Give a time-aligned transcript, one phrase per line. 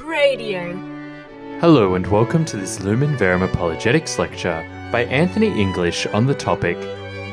[0.00, 0.74] Radio.
[1.60, 6.76] Hello and welcome to this Lumen Verum Apologetics lecture by Anthony English on the topic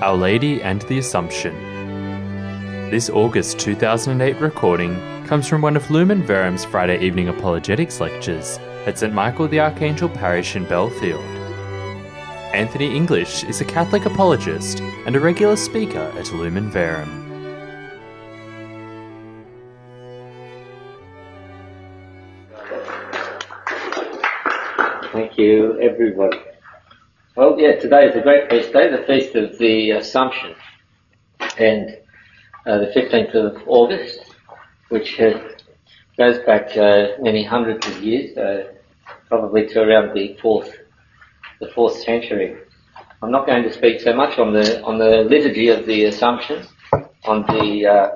[0.02, 1.54] Our Lady and the Assumption.
[2.90, 8.98] This August 2008 recording comes from one of Lumen Verum's Friday evening apologetics lectures at
[8.98, 11.24] St Michael the Archangel Parish in Belfield.
[12.54, 17.25] Anthony English is a Catholic apologist and a regular speaker at Lumen Verum.
[25.36, 26.38] Thank you, everybody.
[27.36, 30.56] Well, yeah, today is a great feast day, the Feast of the Assumption,
[31.58, 31.98] and
[32.66, 34.34] uh, the 15th of August,
[34.88, 35.20] which
[36.18, 38.72] goes back uh, many hundreds of years, uh,
[39.28, 40.74] probably to around the fourth,
[41.60, 42.56] the fourth century.
[43.22, 46.66] I'm not going to speak so much on the on the liturgy of the Assumption,
[47.26, 48.10] on the uh,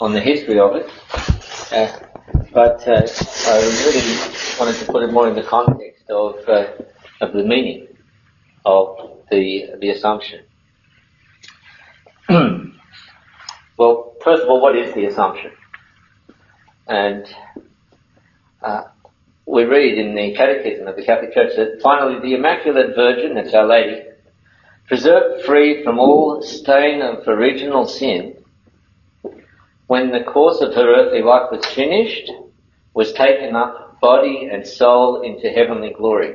[0.00, 0.90] on the history of it,
[1.70, 2.00] uh,
[2.52, 3.04] but I
[3.86, 6.66] really wanted to put it more in the context of, uh,
[7.20, 7.86] of the meaning
[8.64, 10.44] of the, the assumption.
[12.28, 15.52] well, first of all, what is the assumption?
[16.88, 17.26] And
[18.62, 18.84] uh,
[19.46, 23.54] we read in the Catechism of the Catholic Church that finally the Immaculate Virgin, that's
[23.54, 24.02] Our Lady,
[24.86, 28.34] preserved free from all stain of original sin,
[29.86, 32.30] when the course of her earthly life was finished,
[32.94, 36.34] was taken up body and soul into heavenly glory.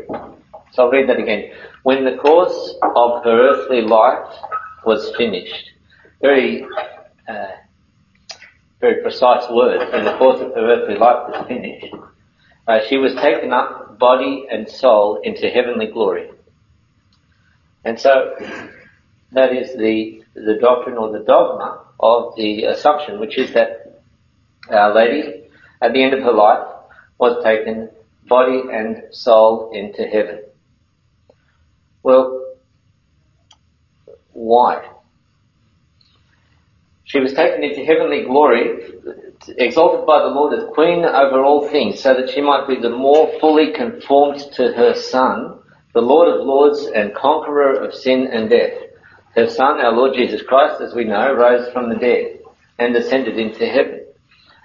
[0.72, 1.52] So I'll read that again.
[1.84, 4.28] When the course of her earthly life
[4.86, 5.72] was finished,
[6.22, 6.66] very,
[7.28, 7.48] uh,
[8.80, 9.92] very precise word.
[9.92, 11.94] When the course of her earthly life was finished,
[12.68, 16.30] uh, she was taken up, body and soul, into heavenly glory.
[17.86, 18.36] And so
[19.34, 24.02] that is the the doctrine or the dogma of the Assumption, which is that
[24.70, 25.44] Our Lady,
[25.82, 26.73] at the end of her life,
[27.20, 27.90] was taken
[28.28, 30.44] body and soul into heaven.
[32.02, 32.56] Well,
[34.32, 34.90] why?
[37.06, 38.92] She was taken into heavenly glory,
[39.58, 42.90] exalted by the Lord as queen over all things, so that she might be the
[42.90, 45.60] more fully conformed to her Son,
[45.94, 48.74] the Lord of lords and conqueror of sin and death.
[49.36, 52.40] Her Son, our Lord Jesus Christ, as we know, rose from the dead
[52.80, 54.06] and ascended into heaven.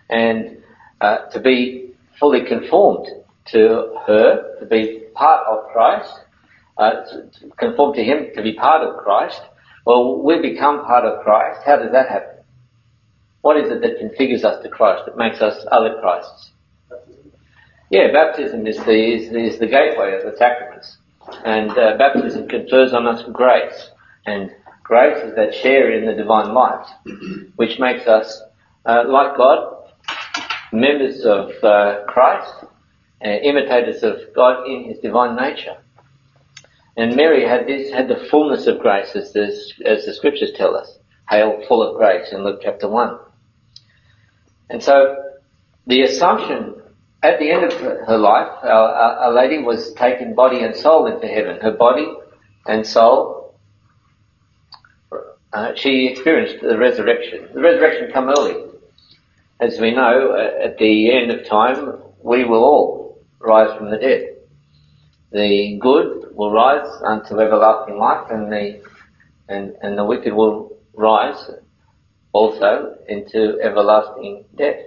[0.09, 0.63] And
[1.01, 1.88] uh, to be
[2.19, 3.07] fully conformed
[3.53, 6.13] to her, to be part of Christ,
[6.77, 9.41] uh, to conform to Him, to be part of Christ.
[9.87, 11.61] Well, we become part of Christ.
[11.65, 12.45] How does that happen?
[13.41, 16.51] What is it that configures us to Christ, that makes us other Christs?
[17.91, 20.99] Yeah, baptism is the, is, is the gateway of the sacraments.
[21.45, 23.91] And uh, baptism confers on us grace.
[24.27, 24.51] And
[24.83, 26.87] grace is that share in the divine life,
[27.57, 28.43] which makes us
[28.85, 29.78] uh, like God,
[30.73, 32.65] members of uh, Christ,
[33.25, 35.77] uh, imitators of God in His divine nature.
[36.97, 39.47] And Mary had this, had the fullness of grace, as the,
[39.85, 40.99] as the scriptures tell us.
[41.31, 43.19] Hail, full of grace, in Luke chapter 1.
[44.71, 45.17] And so,
[45.87, 46.75] the assumption
[47.23, 51.27] at the end of her life, our, our, lady was taken body and soul into
[51.27, 51.59] heaven.
[51.61, 52.13] Her body
[52.67, 53.55] and soul,
[55.53, 57.49] uh, she experienced the resurrection.
[57.55, 58.68] The resurrection come early
[59.61, 64.37] as we know, at the end of time, we will all rise from the dead.
[65.33, 68.81] The good will rise unto everlasting life, and the
[69.49, 71.51] and, and the wicked will rise
[72.33, 74.81] also into everlasting death.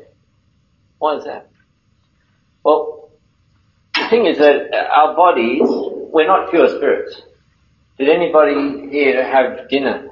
[1.00, 1.50] Why is that?
[2.64, 3.12] Well,
[3.96, 7.22] the thing is that our bodies, we're not pure spirits.
[7.98, 10.10] Did anybody here have dinner?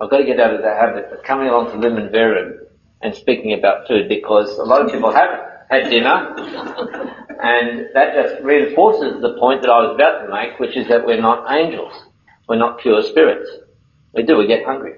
[0.00, 2.61] I've got to get out of the habit of coming along to Lumen Verum
[3.02, 5.40] and speaking about food because a lot of people haven't
[5.70, 6.34] had dinner
[7.42, 11.04] and that just reinforces the point that I was about to make, which is that
[11.04, 11.92] we're not angels.
[12.48, 13.50] We're not pure spirits.
[14.14, 14.94] We do, we get hungry.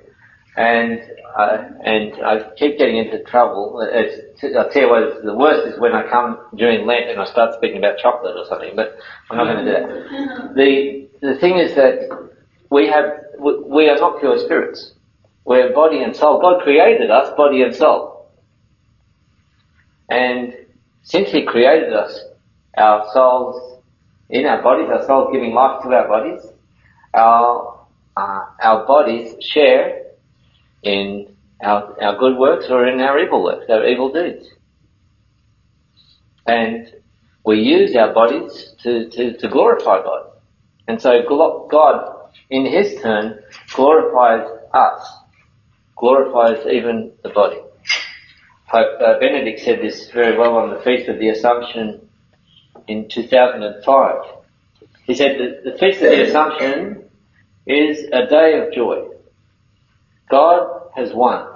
[0.57, 1.01] And,
[1.37, 3.81] uh, and I keep getting into trouble.
[3.91, 7.25] It's, I'll tell you what, the worst is when I come during Lent and I
[7.25, 8.99] start speaking about chocolate or something, but
[9.31, 10.55] I'm not going to do that.
[10.55, 12.31] The, the thing is that
[12.71, 13.05] we have,
[13.39, 14.93] we are not pure spirits.
[15.45, 16.41] We're body and soul.
[16.41, 18.31] God created us body and soul.
[20.09, 20.55] And
[21.03, 22.19] since He created us,
[22.77, 23.81] our souls
[24.31, 26.41] in our bodies, our souls giving life to our bodies,
[27.13, 27.87] our,
[28.17, 30.03] uh, our bodies share
[30.83, 34.49] in our, our good works or in our evil works, our evil deeds.
[36.47, 36.93] And
[37.45, 40.31] we use our bodies to, to, to glorify God.
[40.89, 41.23] And so
[41.71, 43.41] God, in His turn,
[43.75, 45.24] glorifies us
[45.97, 47.61] glorifies even the body.
[48.69, 52.09] Pope uh, Benedict said this very well on the Feast of the Assumption
[52.89, 54.15] in 2005.
[55.05, 57.05] He said that the Feast of the Assumption
[57.67, 59.09] is a day of joy.
[60.31, 61.47] God has won.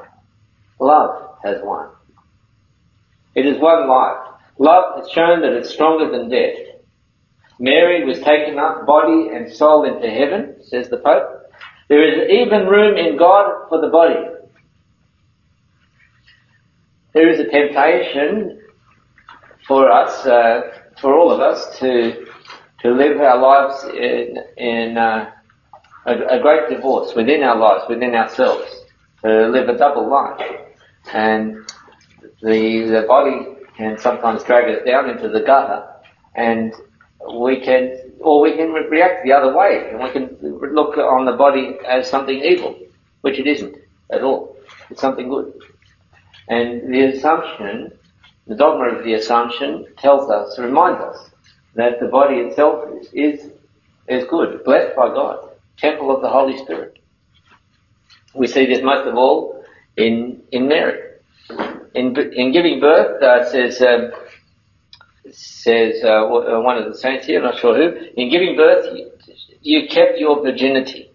[0.80, 1.88] Love has won.
[3.34, 4.18] It is one life.
[4.58, 6.58] Love has shown that it's stronger than death.
[7.58, 11.47] Mary was taken up body and soul into heaven, says the Pope.
[11.88, 14.20] There is even room in God for the body.
[17.14, 18.60] There is a temptation
[19.66, 20.60] for us, uh,
[21.00, 22.26] for all of us, to
[22.80, 25.30] to live our lives in, in uh,
[26.06, 28.70] a, a, great divorce within our lives, within ourselves,
[29.24, 30.40] to live a double life,
[31.12, 31.56] and
[32.40, 35.88] the the body can sometimes drag us down into the gutter,
[36.34, 36.72] and
[37.40, 41.32] we can, or we can react the other way, and we can look on the
[41.32, 42.76] body as something evil,
[43.20, 43.76] which it isn't
[44.10, 44.56] at all.
[44.90, 45.52] It's something good.
[46.48, 47.92] And the assumption,
[48.46, 51.30] the dogma of the assumption tells us, reminds us,
[51.74, 53.50] that the body itself is,
[54.08, 56.98] is good, blessed by God, temple of the Holy Spirit.
[58.34, 59.64] We see this most of all
[59.96, 61.00] in, in Mary.
[61.94, 64.12] In, in giving birth, uh, says, um,
[65.32, 68.86] says uh, uh, one of the saints here, I'm not sure who, in giving birth,
[68.94, 69.10] you,
[69.60, 71.10] you kept your virginity.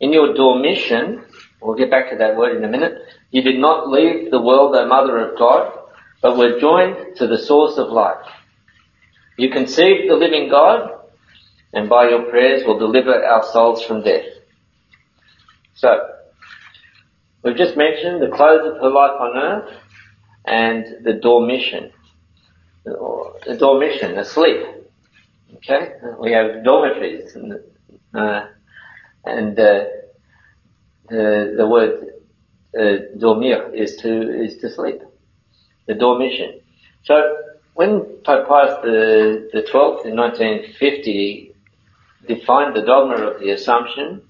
[0.00, 1.24] In your dormition,
[1.60, 2.92] we'll get back to that word in a minute,
[3.30, 5.72] you did not leave the world, O Mother of God,
[6.22, 8.26] but were joined to the source of life.
[9.36, 10.90] You conceived the living God,
[11.72, 14.26] and by your prayers will deliver our souls from death.
[15.74, 15.88] So,
[17.42, 19.74] we've just mentioned the close of her life on earth
[20.44, 21.93] and the dormition the
[22.84, 24.66] dormition, asleep.
[25.56, 27.54] Okay, we have dormitories, and,
[28.12, 28.46] uh,
[29.24, 29.84] and uh,
[31.08, 32.10] the the word
[32.78, 35.00] uh, dormir is to is to sleep.
[35.86, 36.60] The dormition.
[37.04, 37.36] So
[37.74, 41.54] when Pius the the twelfth in 1950
[42.26, 44.22] defined the dogma of the Assumption,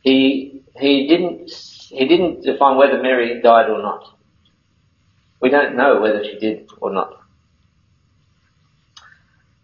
[0.00, 4.16] he he didn't he didn't define whether Mary died or not.
[5.40, 7.21] We don't know whether she did or not.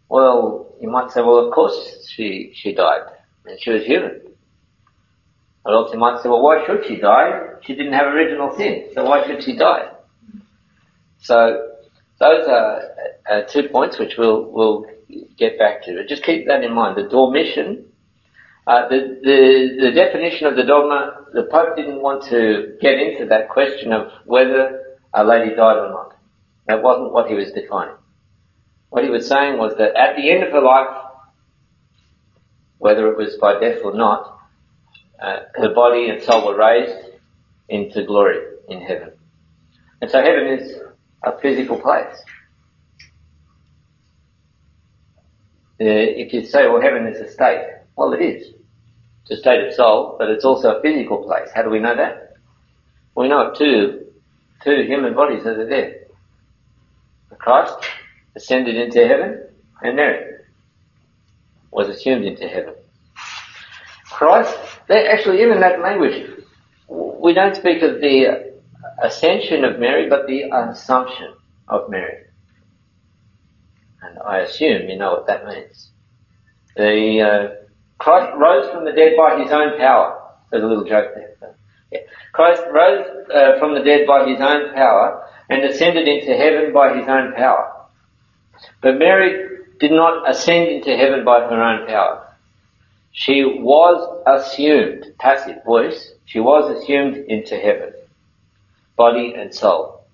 [0.09, 3.03] Well, you might say, well, of course she, she died,
[3.45, 4.23] and she was human.
[5.65, 7.41] Or else you might say, well, why should she die?
[7.63, 9.91] She didn't have original sin, so why should she die?
[11.21, 11.73] So,
[12.21, 12.83] those are
[13.31, 14.87] uh, two points which we'll, we'll
[15.37, 15.95] get back to.
[15.97, 16.97] But just keep that in mind.
[16.97, 17.85] The dormition,
[18.67, 23.27] uh, the, the, the definition of the dogma, the Pope didn't want to get into
[23.27, 26.17] that question of whether a lady died or not.
[26.67, 27.95] That wasn't what he was defining.
[28.91, 31.05] What he was saying was that at the end of her life,
[32.79, 34.39] whether it was by death or not,
[35.23, 37.11] uh, her body and soul were raised
[37.69, 38.39] into glory
[38.69, 39.13] in heaven.
[40.01, 40.79] And so heaven is
[41.25, 42.15] a physical place.
[45.81, 47.65] Uh, if you say, well, heaven is a state,
[47.97, 48.55] well, it is.
[49.23, 51.49] It's a state of soul, but it's also a physical place.
[51.55, 52.35] How do we know that?
[53.15, 54.07] We know it two,
[54.65, 55.95] two human bodies that are there.
[57.39, 57.75] Christ
[58.39, 59.31] ascended into heaven,
[59.83, 60.37] and Mary
[61.73, 62.75] was assumed into heaven.
[64.05, 64.57] Christ,
[64.89, 66.31] actually even that language,
[66.89, 68.53] we don't speak of the
[69.03, 71.35] ascension of Mary, but the assumption
[71.67, 72.27] of Mary.
[74.03, 75.91] And I assume you know what that means.
[76.77, 77.65] The uh,
[77.99, 80.21] Christ rose from the dead by his own power.
[80.51, 81.57] There's a little joke there.
[81.91, 82.01] Yeah.
[82.33, 83.05] Christ rose
[83.35, 87.35] uh, from the dead by his own power and ascended into heaven by his own
[87.35, 87.78] power.
[88.83, 92.25] But Mary did not ascend into heaven by her own power.
[93.13, 97.93] She was assumed, passive voice, she was assumed into heaven,
[98.97, 100.05] body and soul.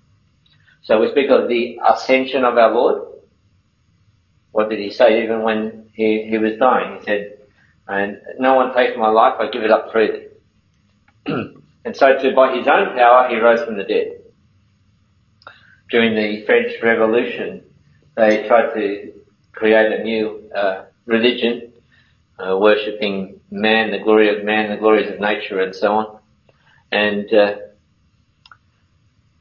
[0.83, 3.01] So we speak of the ascension of our Lord.
[4.51, 6.99] What did he say even when he, he was dying?
[6.99, 7.37] He said,
[7.87, 10.27] and no one takes my life, I give it up freely.
[11.25, 14.21] and so too, by his own power, he rose from the dead.
[15.89, 17.64] During the French Revolution,
[18.15, 19.13] they tried to
[19.51, 21.73] create a new uh, religion,
[22.39, 26.19] uh, worshipping man, the glory of man, the glories of nature, and so on.
[26.91, 27.55] And, uh,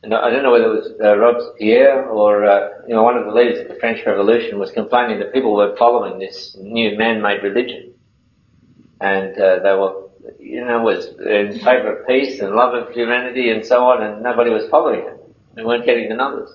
[0.02, 3.24] and I don't know whether it was uh, Robespierre or uh, you know one of
[3.24, 7.42] the leaders of the French Revolution was complaining that people were following this new man-made
[7.42, 7.94] religion,
[9.00, 13.50] and uh, they were you know was in favour of peace and love of humanity
[13.50, 15.34] and so on, and nobody was following it.
[15.54, 16.50] They weren't getting the numbers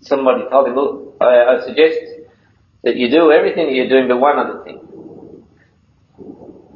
[0.00, 1.98] somebody told him, look, I, I suggest
[2.84, 5.44] that you do everything that you're doing, but one other thing.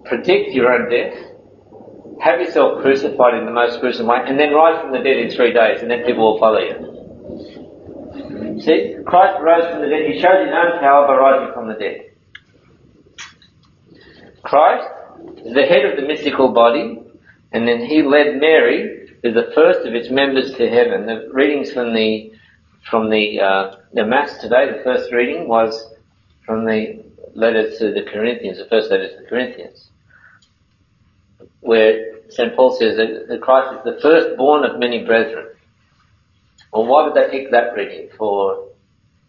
[0.05, 1.15] Predict your own death.
[2.21, 5.31] Have yourself crucified in the most gruesome way, and then rise from the dead in
[5.31, 8.61] three days, and then people will follow you.
[8.61, 10.11] See, Christ rose from the dead.
[10.11, 12.11] He showed his own power by rising from the dead.
[14.43, 14.89] Christ
[15.45, 17.01] is the head of the mystical body,
[17.53, 21.07] and then he led Mary, as the first of its members, to heaven.
[21.07, 22.33] The readings from the
[22.89, 25.93] from the uh, the mass today, the first reading was
[26.45, 27.03] from the
[27.35, 29.89] letter to the Corinthians, the first letter to the Corinthians,
[31.61, 32.55] where St.
[32.57, 35.49] Paul says that Christ is the firstborn of many brethren.
[36.73, 38.69] Well, why would they pick that reading for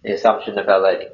[0.04, 1.08] the Assumption of Our Lady?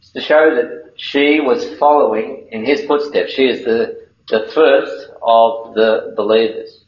[0.00, 3.32] It's to show that she was following in his footsteps.
[3.32, 6.84] She is the, the first of the believers.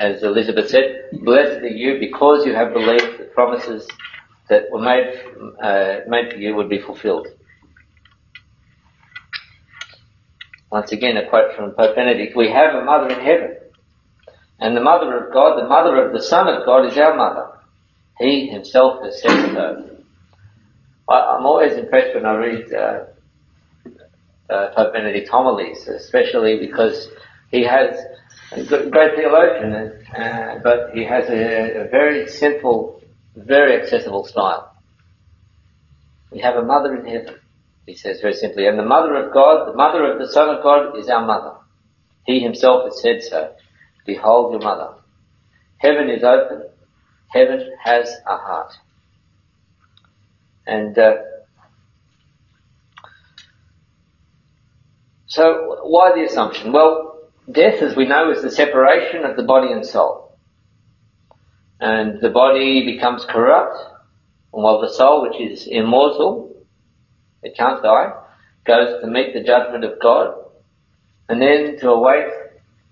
[0.00, 3.86] As Elizabeth said, blessed are you because you have believed the promises
[4.48, 5.12] that were made,
[5.62, 7.28] uh, made for you would be fulfilled.
[10.72, 13.56] Once again, a quote from Pope Benedict, we have a mother in heaven.
[14.58, 17.48] And the mother of God, the mother of the Son of God is our mother.
[18.18, 19.96] He himself has said so.
[21.10, 23.04] I, am always impressed when I read uh,
[24.48, 27.08] uh, Pope Benedict homilies, especially because
[27.50, 27.98] he has
[28.52, 33.02] a great theologian, uh, but he has a, a very simple,
[33.36, 34.74] very accessible style.
[36.32, 37.36] We have a mother in heaven
[37.90, 40.62] he says very simply, and the mother of God, the mother of the Son of
[40.62, 41.56] God is our mother.
[42.24, 43.52] He himself has said so.
[44.06, 44.94] Behold your mother.
[45.78, 46.68] Heaven is open.
[47.28, 48.72] Heaven has a heart.
[50.66, 51.14] And uh,
[55.26, 56.72] so, why the assumption?
[56.72, 57.09] Well,
[57.52, 60.38] death, as we know, is the separation of the body and soul.
[61.80, 63.76] And the body becomes corrupt,
[64.50, 66.64] while the soul, which is immortal,
[67.42, 68.12] it can't die,
[68.64, 70.34] goes to meet the judgment of God,
[71.28, 72.26] and then to await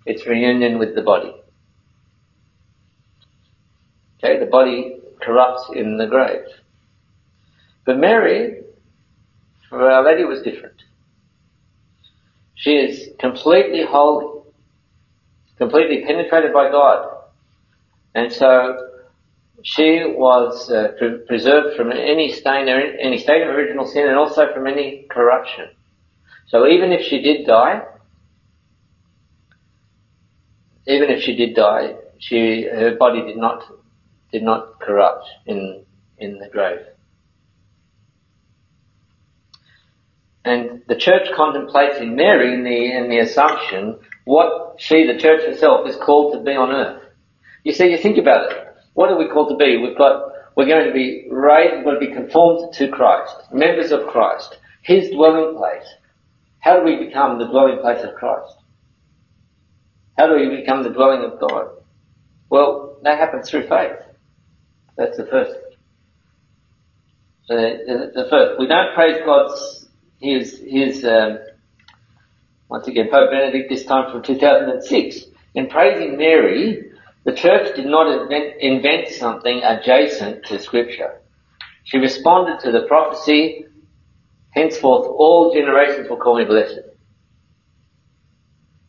[0.07, 1.35] its reunion with the body.
[4.19, 6.47] Okay, the body corrupts in the grave.
[7.85, 8.63] But Mary,
[9.71, 10.83] Our Lady was different.
[12.55, 14.38] She is completely holy,
[15.59, 17.17] completely penetrated by God.
[18.15, 18.89] And so
[19.63, 24.17] she was uh, pre- preserved from any stain, or any state of original sin, and
[24.17, 25.67] also from any corruption.
[26.47, 27.83] So even if she did die,
[30.87, 33.65] even if she did die, she her body did not
[34.33, 35.85] did not corrupt in
[36.19, 36.81] in the grave.
[40.45, 45.43] And the church contemplates in Mary in the in the Assumption what she, the church
[45.43, 47.03] herself, is called to be on earth.
[47.65, 48.69] You see, you think about it.
[48.95, 49.79] What are we called to be?
[49.79, 53.93] We've got, we're going to be raised, we're going to be conformed to Christ, members
[53.93, 55.87] of Christ, His dwelling place.
[56.61, 58.55] How do we become the dwelling place of Christ?
[60.19, 61.69] How do we become the dwelling of God?
[62.51, 63.97] Well, that happens through faith.
[64.97, 65.53] That's the first.
[67.49, 68.59] The, the, the first.
[68.59, 69.78] We don't praise God's,
[70.21, 71.39] his, his, um,
[72.69, 75.27] once again, Pope Benedict, this time from 2006.
[75.55, 76.91] In praising Mary,
[77.25, 81.21] the church did not invent, invent something adjacent to scripture.
[81.85, 83.65] She responded to the prophecy,
[84.51, 86.81] henceforth all generations will call me blessed.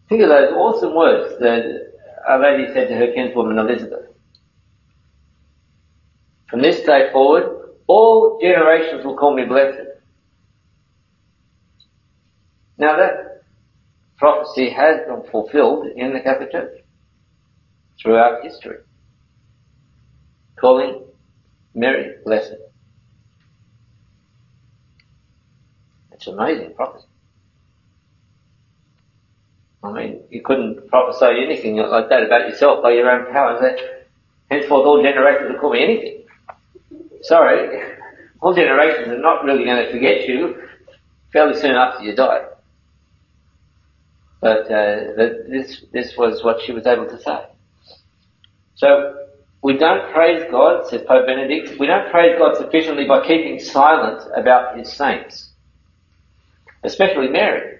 [0.09, 1.93] Think of those awesome words that
[2.27, 4.07] Our Lady said to her kinswoman Elizabeth.
[6.49, 9.88] From this day forward, all generations will call me blessed.
[12.79, 13.43] Now that
[14.17, 16.79] prophecy has been fulfilled in the Catholic Church
[18.01, 18.77] throughout history,
[20.57, 21.03] calling
[21.75, 22.55] Mary blessed.
[26.13, 27.05] It's amazing prophecy.
[29.83, 33.59] I mean, you couldn't prophesy anything like that about yourself by your own power.
[33.59, 34.07] That
[34.49, 36.23] henceforth all generations will call me anything.
[37.23, 37.81] Sorry,
[38.41, 40.55] all generations are not really going to forget you
[41.31, 42.45] fairly soon after you die.
[44.41, 45.15] But uh,
[45.49, 47.45] this this was what she was able to say.
[48.75, 49.27] So
[49.61, 54.21] we don't praise God, says Pope Benedict, we don't praise God sufficiently by keeping silent
[54.35, 55.49] about his saints.
[56.83, 57.77] Especially Mary,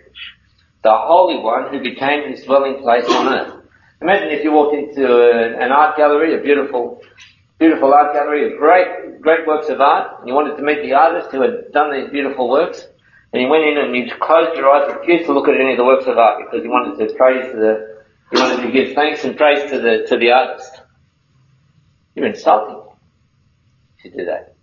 [0.84, 3.54] the Holy One who became his dwelling place on earth.
[4.02, 5.06] Imagine if you walked into
[5.60, 7.02] an art gallery, a beautiful,
[7.60, 10.94] beautiful art gallery of great, great works of art, and you wanted to meet the
[10.94, 12.88] artist who had done these beautiful works,
[13.32, 15.78] and you went in and you closed your eyes, refused to look at any of
[15.78, 19.24] the works of art because you wanted to praise the, you wanted to give thanks
[19.24, 20.82] and praise to the, to the artist.
[22.16, 22.82] You're insulting
[23.98, 24.56] if you do that.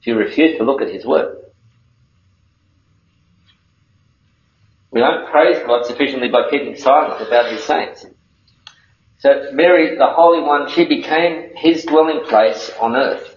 [0.00, 1.38] If you refuse to look at His work.
[4.90, 8.06] We don't praise God sufficiently by keeping silent about His saints.
[9.18, 13.31] So Mary, the Holy One, she became His dwelling place on earth.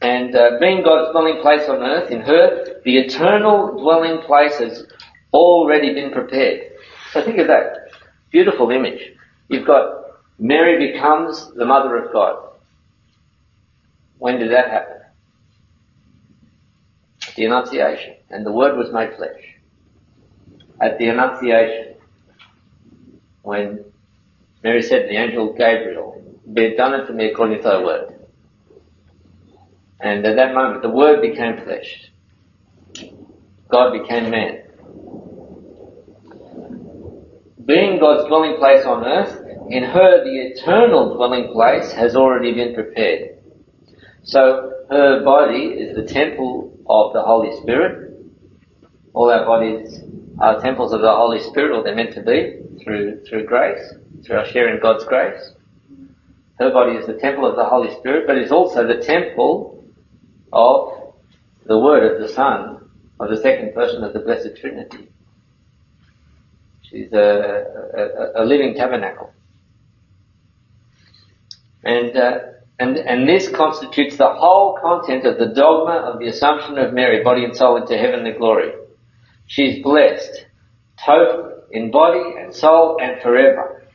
[0.00, 4.86] And uh, being God's dwelling place on earth, in her, the eternal dwelling place has
[5.32, 6.72] already been prepared.
[7.12, 7.90] So think of that.
[8.30, 9.12] Beautiful image.
[9.48, 9.98] You've got
[10.38, 12.36] Mary becomes the mother of God.
[14.18, 14.96] When did that happen?
[17.26, 18.14] At the Annunciation.
[18.30, 19.56] And the Word was made flesh.
[20.80, 21.94] At the Annunciation.
[23.42, 23.84] When
[24.62, 28.17] Mary said to the angel Gabriel, Be it done unto me according to thy word.
[30.00, 32.10] And at that moment, the Word became flesh.
[33.70, 34.62] God became man.
[37.64, 42.74] Being God's dwelling place on earth, in her the eternal dwelling place has already been
[42.74, 43.38] prepared.
[44.22, 48.14] So her body is the temple of the Holy Spirit.
[49.12, 50.00] All our bodies
[50.40, 53.92] are temples of the Holy Spirit, or they're meant to be, through, through grace,
[54.24, 55.52] through our share in God's grace.
[56.58, 59.77] Her body is the temple of the Holy Spirit, but is also the temple
[60.52, 61.14] of
[61.66, 62.88] the Word of the Son,
[63.20, 65.10] of the second person of the Blessed Trinity.
[66.82, 67.64] She's a,
[68.36, 69.32] a, a living tabernacle.
[71.84, 72.38] And, uh,
[72.78, 77.22] and, and this constitutes the whole content of the dogma of the assumption of Mary,
[77.22, 78.72] body and soul, into heavenly glory.
[79.46, 80.46] She's blessed,
[81.04, 83.86] total in body and soul and forever.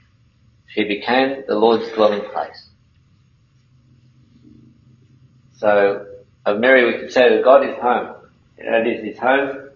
[0.67, 2.67] She became the Lord's dwelling place.
[5.53, 6.05] So,
[6.45, 8.15] of Mary we can say that God is home.
[8.57, 9.69] That is his home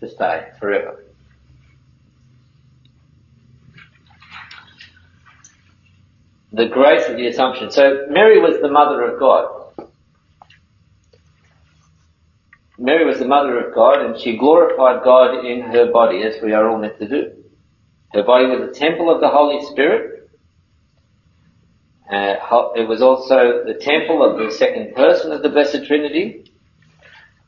[0.00, 1.06] to stay forever.
[6.56, 7.70] the grace of the Assumption.
[7.70, 9.88] So Mary was the mother of God.
[12.78, 16.52] Mary was the mother of God and she glorified God in her body as we
[16.52, 17.30] are all meant to do.
[18.12, 20.15] Her body was a temple of the Holy Spirit.
[22.10, 22.36] Uh,
[22.76, 26.52] it was also the temple of the second person of the Blessed Trinity.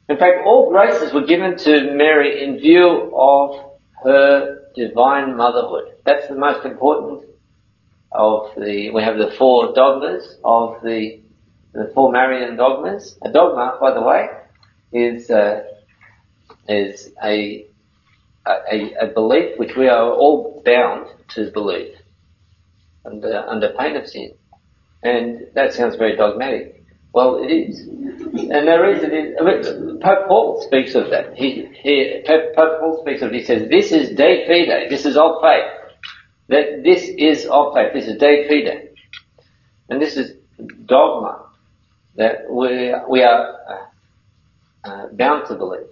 [0.08, 5.94] In fact, all graces were given to Mary in view of her divine motherhood.
[6.04, 7.24] That's the most important
[8.10, 11.20] of the, we have the four dogmas of the,
[11.72, 13.16] the four Marian dogmas.
[13.22, 14.28] A dogma, by the way,
[14.92, 15.62] is, uh,
[16.68, 17.66] is a,
[18.46, 21.94] a, a belief which we are all bound to believe
[23.04, 24.32] under, under pain of sin.
[25.02, 26.84] And that sounds very dogmatic.
[27.12, 27.80] Well, it is.
[27.80, 31.36] And the reason is, Pope Paul speaks of that.
[31.36, 33.34] He, he, Pope, Pope Paul speaks of it.
[33.36, 34.90] He says, this is de fide.
[34.90, 35.70] This is of faith
[36.48, 37.92] that this is of faith.
[37.94, 38.90] This is de fide.
[39.88, 40.32] And this is
[40.86, 41.46] dogma
[42.16, 43.54] that we, we are
[44.84, 45.86] uh, uh, bound to believe.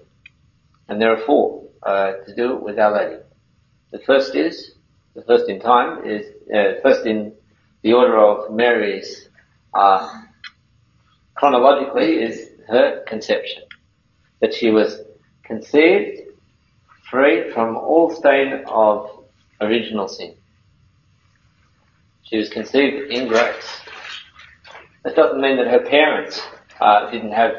[0.88, 3.22] And there are four uh, to do it with Our Lady.
[3.92, 4.72] The first is,
[5.14, 7.32] the first in time is, uh, first in
[7.86, 9.28] the order of Mary's,
[9.72, 10.22] uh,
[11.36, 13.62] chronologically is her conception.
[14.40, 15.02] That she was
[15.44, 16.22] conceived
[17.08, 19.24] free from all stain of
[19.60, 20.34] original sin.
[22.24, 23.80] She was conceived in grace.
[25.04, 26.42] That doesn't mean that her parents
[26.80, 27.52] uh, didn't have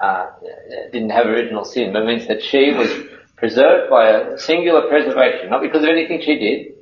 [0.00, 0.26] uh,
[0.92, 2.88] didn't have original sin, but it means that she was
[3.36, 6.73] preserved by a singular preservation, not because of anything she did,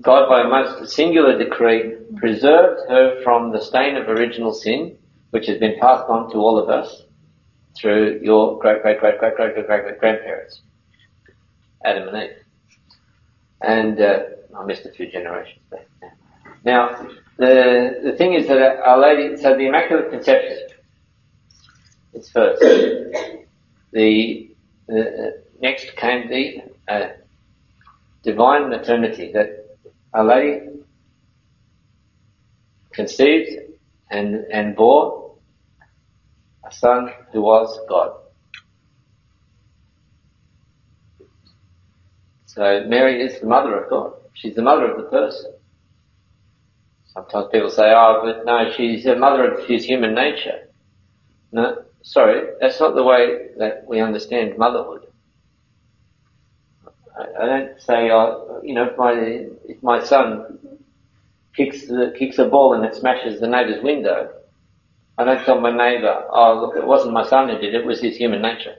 [0.00, 4.96] God, by a most singular decree, preserved her from the stain of original sin,
[5.30, 7.02] which has been passed on to all of us
[7.76, 10.62] through your great, great, great, great, great, great, great, great grandparents,
[11.84, 12.36] Adam and Eve.
[13.60, 14.20] And uh,
[14.58, 15.84] I missed a few generations there.
[16.64, 20.58] Now, the, the thing is that Our Lady, so the Immaculate Conception
[22.14, 22.60] is first.
[23.92, 24.50] The,
[24.86, 27.08] the next came the uh,
[28.22, 29.69] divine maternity that
[30.12, 30.66] Our Lady
[32.92, 33.50] conceived
[34.10, 35.36] and, and bore
[36.68, 38.12] a son who was God.
[42.46, 44.12] So Mary is the mother of God.
[44.34, 45.52] She's the mother of the person.
[47.06, 50.68] Sometimes people say, oh, but no, she's the mother of his human nature.
[51.52, 55.06] No, sorry, that's not the way that we understand motherhood.
[57.18, 59.12] I, don't say, oh, you know, if my,
[59.68, 60.58] if my son
[61.56, 64.30] kicks the, kicks a ball and it smashes the neighbour's window,
[65.18, 67.86] I don't tell my neighbour, oh, look, it wasn't my son who did it, it
[67.86, 68.76] was his human nature.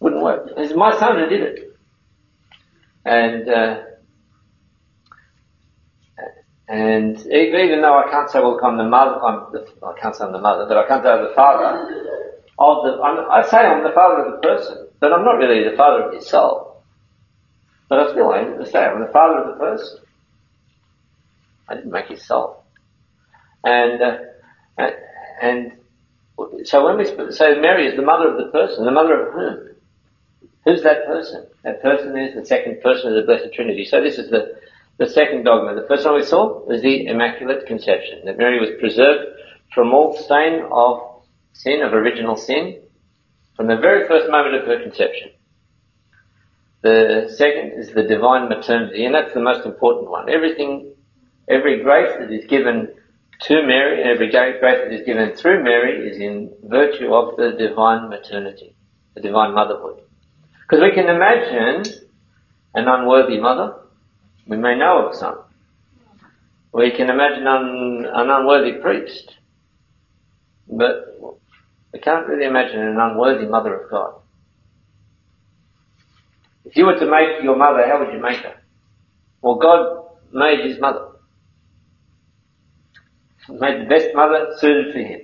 [0.00, 0.50] Wouldn't work.
[0.56, 1.76] It's my son who did it.
[3.04, 3.82] And, uh,
[6.68, 10.24] and even though I can't say, well, I'm the mother, I'm the, I can't say
[10.24, 12.19] I'm the mother, but I can't say I'm the father
[12.60, 15.68] of the, I'm, I say I'm the father of the person, but I'm not really
[15.68, 16.82] the father of his soul.
[17.88, 19.98] But I still aim to say I'm the father of the person.
[21.68, 22.62] I didn't make his soul.
[23.64, 24.90] And, uh,
[25.42, 25.72] and
[26.64, 29.76] so when we say Mary is the mother of the person, the mother of whom?
[30.66, 31.46] Who's that person?
[31.64, 33.86] That person is the second person of the Blessed Trinity.
[33.86, 34.58] So this is the,
[34.98, 35.74] the second dogma.
[35.74, 39.38] The first one we saw was the Immaculate Conception, that Mary was preserved
[39.74, 41.09] from all stain of
[41.52, 42.80] sin, of original sin,
[43.56, 45.30] from the very first moment of her conception.
[46.82, 50.30] The second is the divine maternity, and that's the most important one.
[50.30, 50.94] Everything,
[51.48, 52.88] every grace that is given
[53.42, 57.52] to Mary, and every grace that is given through Mary is in virtue of the
[57.52, 58.74] divine maternity,
[59.14, 60.00] the divine motherhood.
[60.62, 61.84] Because we can imagine
[62.74, 63.74] an unworthy mother.
[64.46, 65.38] We may know of some.
[66.72, 69.34] We can imagine an, an unworthy priest.
[70.68, 71.39] But
[71.92, 74.14] we can't really imagine an unworthy mother of God.
[76.64, 78.54] If you were to make your mother, how would you make her?
[79.42, 81.08] Well, God made his mother.
[83.46, 85.20] He Made the best mother suited for him.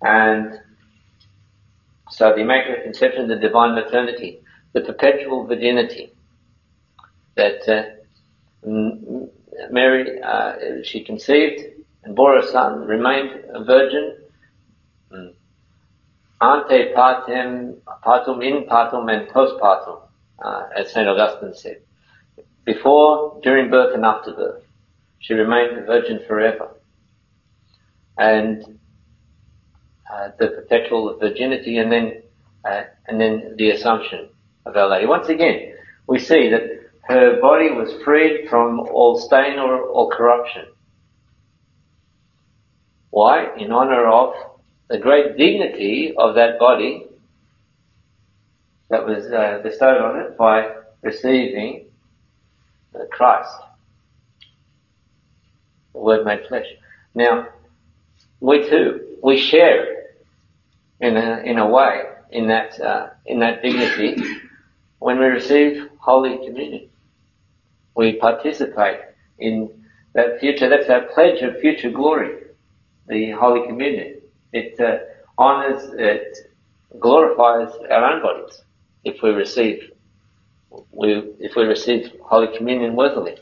[0.00, 0.60] And
[2.10, 4.40] so the Immaculate Conception, the Divine Maternity,
[4.72, 6.12] the perpetual virginity
[7.36, 8.68] that uh,
[9.70, 11.62] Mary, uh, she conceived
[12.04, 14.16] and bore a son, remained a virgin.
[16.40, 20.00] Ante partem, partum in partum and post partum,
[20.44, 21.08] uh, as St.
[21.08, 21.80] Augustine said.
[22.64, 24.62] Before, during birth and after birth.
[25.18, 26.68] She remained a virgin forever.
[28.18, 28.78] And
[30.12, 32.22] uh, the perpetual virginity and then
[32.64, 34.28] uh, and then the assumption
[34.66, 35.06] of Our Lady.
[35.06, 35.74] Once again,
[36.06, 36.62] we see that
[37.02, 40.66] her body was freed from all stain or, all corruption.
[43.10, 43.48] Why?
[43.56, 44.34] In honor of
[44.92, 47.06] the great dignity of that body
[48.90, 51.86] that was uh, bestowed on it by receiving
[52.94, 53.50] uh, Christ,
[55.94, 56.66] the Word made flesh.
[57.14, 57.48] Now,
[58.40, 60.08] we too, we share
[61.00, 64.22] in a, in a way in that, uh, in that dignity
[64.98, 66.90] when we receive Holy Communion.
[67.96, 69.00] We participate
[69.38, 69.70] in
[70.12, 72.42] that future, that's our pledge of future glory,
[73.08, 74.18] the Holy Communion.
[74.52, 74.98] It uh,
[75.38, 76.36] honors, it
[76.98, 78.62] glorifies our own bodies
[79.04, 79.90] if we receive,
[80.90, 83.36] we, if we receive Holy Communion worthily.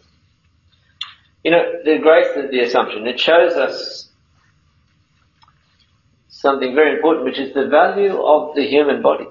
[1.44, 4.11] You know, the grace of the Assumption, it shows us
[6.29, 9.27] something very important, which is the value of the human body.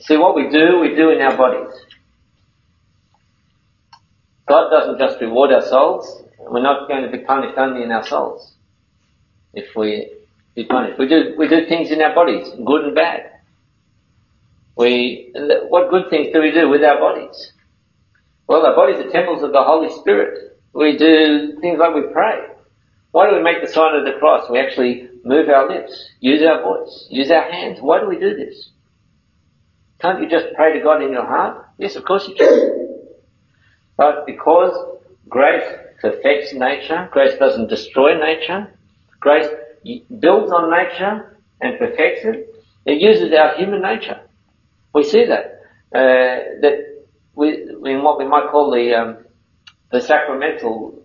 [0.00, 1.74] See, what we do, we do in our bodies.
[4.46, 6.22] God doesn't just reward our souls.
[6.48, 8.54] We're not going to be punished only in our souls.
[9.52, 10.12] If we
[10.56, 10.98] be punished.
[10.98, 13.30] We do, we do things in our bodies, good and bad.
[14.76, 15.32] We,
[15.68, 17.52] what good things do we do with our bodies?
[18.48, 20.58] Well, our bodies are temples of the Holy Spirit.
[20.72, 22.40] We do things like we pray.
[23.12, 24.50] Why do we make the sign of the cross?
[24.50, 27.78] We actually move our lips, use our voice, use our hands.
[27.80, 28.70] Why do we do this?
[30.00, 31.66] Can't you just pray to God in your heart?
[31.78, 32.98] Yes, of course you can.
[33.96, 35.64] But because grace
[36.00, 38.72] perfects nature, grace doesn't destroy nature,
[39.20, 39.48] grace
[40.18, 42.54] builds on nature and perfects it,
[42.84, 44.20] it uses our human nature.
[44.94, 45.60] We see that.
[45.94, 47.04] Uh, that
[47.34, 49.18] we, in what we might call the, um,
[49.92, 51.02] the sacramental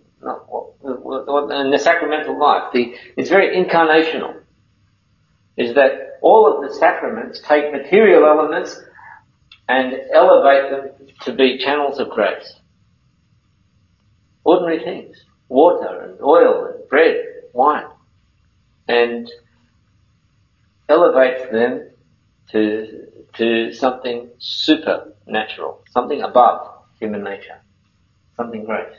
[0.84, 4.40] in the sacramental life, the, it's very incarnational,
[5.56, 8.80] is that all of the sacraments take material elements
[9.68, 12.54] and elevate them to be channels of grace.
[14.44, 15.16] Ordinary things.
[15.48, 17.86] Water and oil and bread, and wine.
[18.88, 19.30] And
[20.88, 21.90] elevates them
[22.50, 27.60] to, to something supernatural, something above human nature,
[28.36, 28.92] something great.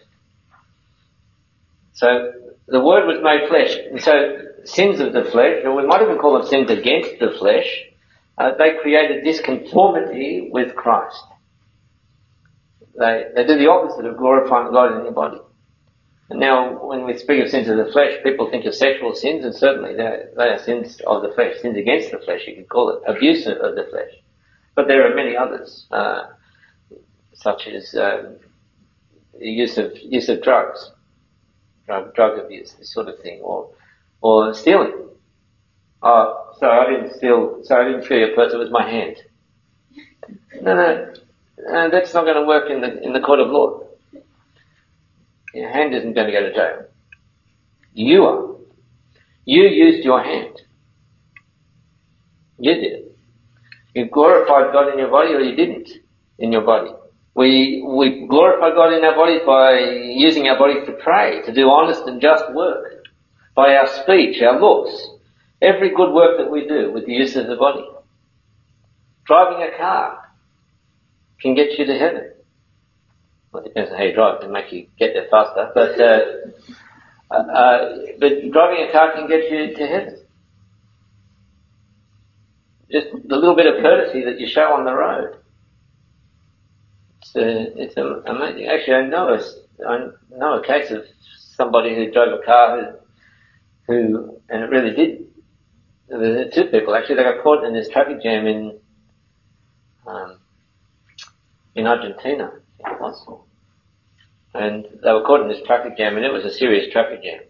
[1.93, 2.31] So
[2.67, 3.75] the Word was made flesh.
[3.91, 7.31] And so sins of the flesh, or we might even call them sins against the
[7.37, 7.83] flesh,
[8.37, 11.23] uh, they created disconformity with Christ.
[12.97, 15.39] They, they do the opposite of glorifying God in their body.
[16.29, 19.43] And now, when we speak of sins of the flesh, people think of sexual sins,
[19.43, 22.69] and certainly they, they are sins of the flesh, sins against the flesh, you could
[22.69, 24.11] call it, abuse of the flesh.
[24.75, 26.27] But there are many others, uh,
[27.33, 28.37] such as um,
[29.39, 30.91] use of use of drugs,
[31.85, 33.69] drug, drug abuse, this sort of thing, or,
[34.21, 35.09] or stealing.
[36.01, 39.17] Oh, sorry, I didn't steal, sorry, I didn't steal your it was my hand.
[40.61, 41.13] No, no,
[41.67, 43.81] no that's not going to work in the, in the court of law.
[45.53, 46.85] Your hand isn't going to go to jail.
[47.93, 48.55] You are.
[49.45, 50.61] You used your hand.
[52.59, 53.03] You did.
[53.93, 55.89] You glorified God in your body or you didn't
[56.39, 56.91] in your body.
[57.35, 61.69] We, we glorify God in our bodies by using our bodies to pray, to do
[61.69, 63.07] honest and just work,
[63.55, 65.07] by our speech, our looks,
[65.61, 67.85] every good work that we do with the use of the body.
[69.25, 70.22] Driving a car
[71.43, 72.31] can get you to heaven.
[73.51, 76.01] Well, it depends on how you drive, it can make you get there faster, but,
[76.01, 80.19] uh, uh, but driving a car can get you to heaven.
[82.89, 85.37] Just the little bit of courtesy that you show on the road.
[87.21, 88.67] It's, uh, it's amazing.
[88.67, 89.41] Actually, I know a,
[89.87, 91.03] I know a case of
[91.55, 92.99] somebody who drove a car
[93.87, 95.25] who, who and it really did.
[96.07, 97.15] There were two people actually.
[97.15, 98.79] They got caught in this traffic jam in
[101.75, 102.51] in Argentina,
[102.85, 103.45] it.
[104.53, 107.41] And they were caught in this traffic jam, and it was a serious traffic jam.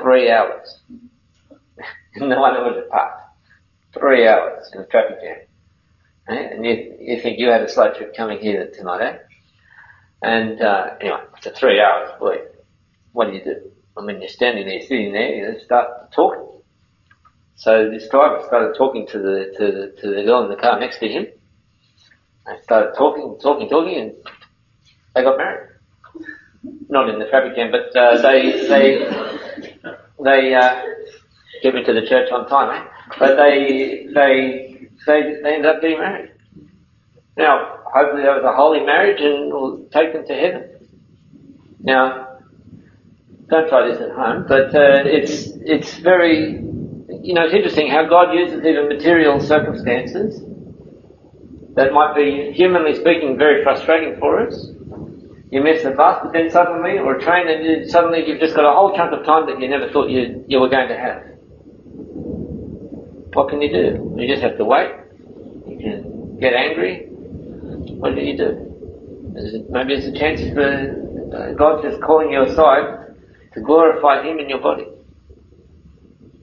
[0.00, 0.80] Three hours.
[2.16, 3.24] no one have passed.
[3.92, 5.36] Three hours in a traffic jam.
[6.28, 6.54] Eh?
[6.54, 9.18] And you, you think you had a slow trip coming here tonight, eh?
[10.22, 12.38] And uh, anyway, for three hours, boy,
[13.12, 13.70] what do you do?
[13.96, 16.46] I mean, you're standing there, sitting there, you start talking.
[17.56, 20.78] So this driver started talking to the to the to the girl in the car
[20.78, 21.26] next to him.
[22.48, 24.12] They started talking, talking, talking, and
[25.14, 25.68] they got married.
[26.88, 29.04] Not in the traffic jam, but uh, they they
[30.24, 30.82] they uh,
[31.62, 32.88] get me to the church on time, eh?
[33.18, 36.32] But they they they they ended up getting married.
[37.36, 40.70] Now, hopefully, that was a holy marriage, and will take them to heaven.
[41.80, 42.38] Now,
[43.48, 46.52] don't try this at home, but uh, it's it's very
[47.22, 50.47] you know it's interesting how God uses even material circumstances
[51.78, 54.66] that might be, humanly speaking, very frustrating for us.
[55.50, 58.56] You miss the bus, but then suddenly, or a train, and you, suddenly you've just
[58.56, 60.98] got a whole chunk of time that you never thought you, you were going to
[60.98, 61.22] have.
[63.32, 64.14] What can you do?
[64.18, 64.90] You just have to wait.
[65.68, 67.06] You can get angry.
[67.10, 69.62] What do you do?
[69.70, 73.14] Maybe there's a chance for uh, God just calling you aside
[73.54, 74.88] to glorify Him in your body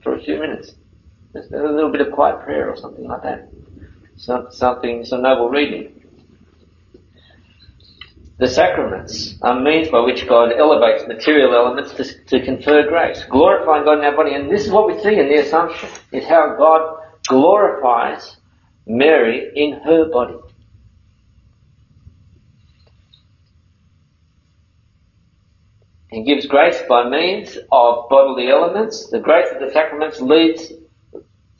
[0.02, 0.72] for a few minutes.
[1.34, 3.50] Just a little bit of quiet prayer or something like that
[4.16, 5.92] some, something, some noble reading.
[8.38, 13.84] The sacraments are means by which God elevates material elements to, to confer grace, glorifying
[13.84, 14.34] God in our body.
[14.34, 18.36] And this is what we see in the Assumption, is how God glorifies
[18.86, 20.36] Mary in her body.
[26.10, 29.10] He gives grace by means of bodily elements.
[29.10, 30.72] The grace of the sacraments leads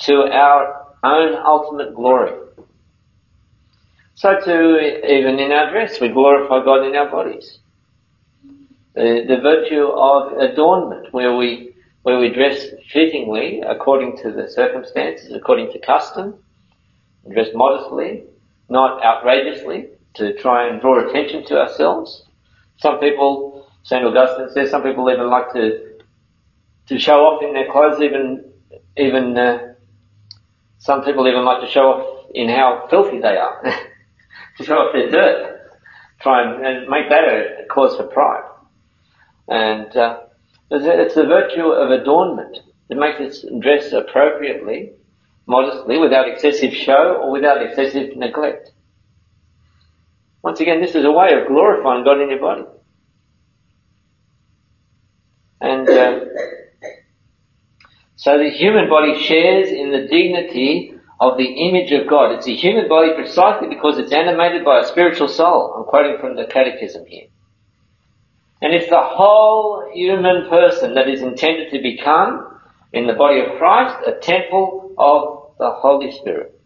[0.00, 2.45] to our own ultimate glory.
[4.16, 7.58] So too, even in our dress, we glorify God in our bodies.
[8.94, 15.34] The, the virtue of adornment, where we, where we dress fittingly according to the circumstances,
[15.34, 16.34] according to custom,
[17.30, 18.24] dress modestly,
[18.70, 22.24] not outrageously, to try and draw attention to ourselves.
[22.78, 24.02] Some people, St.
[24.02, 25.98] Augustine says, some people even like to,
[26.88, 28.50] to show off in their clothes, even,
[28.96, 29.74] even, uh,
[30.78, 33.62] some people even like to show off in how filthy they are.
[34.58, 35.60] to show off their dirt.
[36.20, 38.44] Try and, and make that a cause for pride.
[39.48, 40.20] And uh,
[40.70, 44.92] it's the virtue of adornment that makes us dress appropriately,
[45.46, 48.70] modestly, without excessive show or without excessive neglect.
[50.42, 52.64] Once again, this is a way of glorifying God in your body.
[55.60, 56.20] And uh,
[58.16, 62.32] so the human body shares in the dignity of the image of God.
[62.32, 65.74] It's a human body precisely because it's animated by a spiritual soul.
[65.76, 67.26] I'm quoting from the Catechism here.
[68.60, 72.60] And it's the whole human person that is intended to become,
[72.92, 76.58] in the body of Christ, a temple of the Holy Spirit.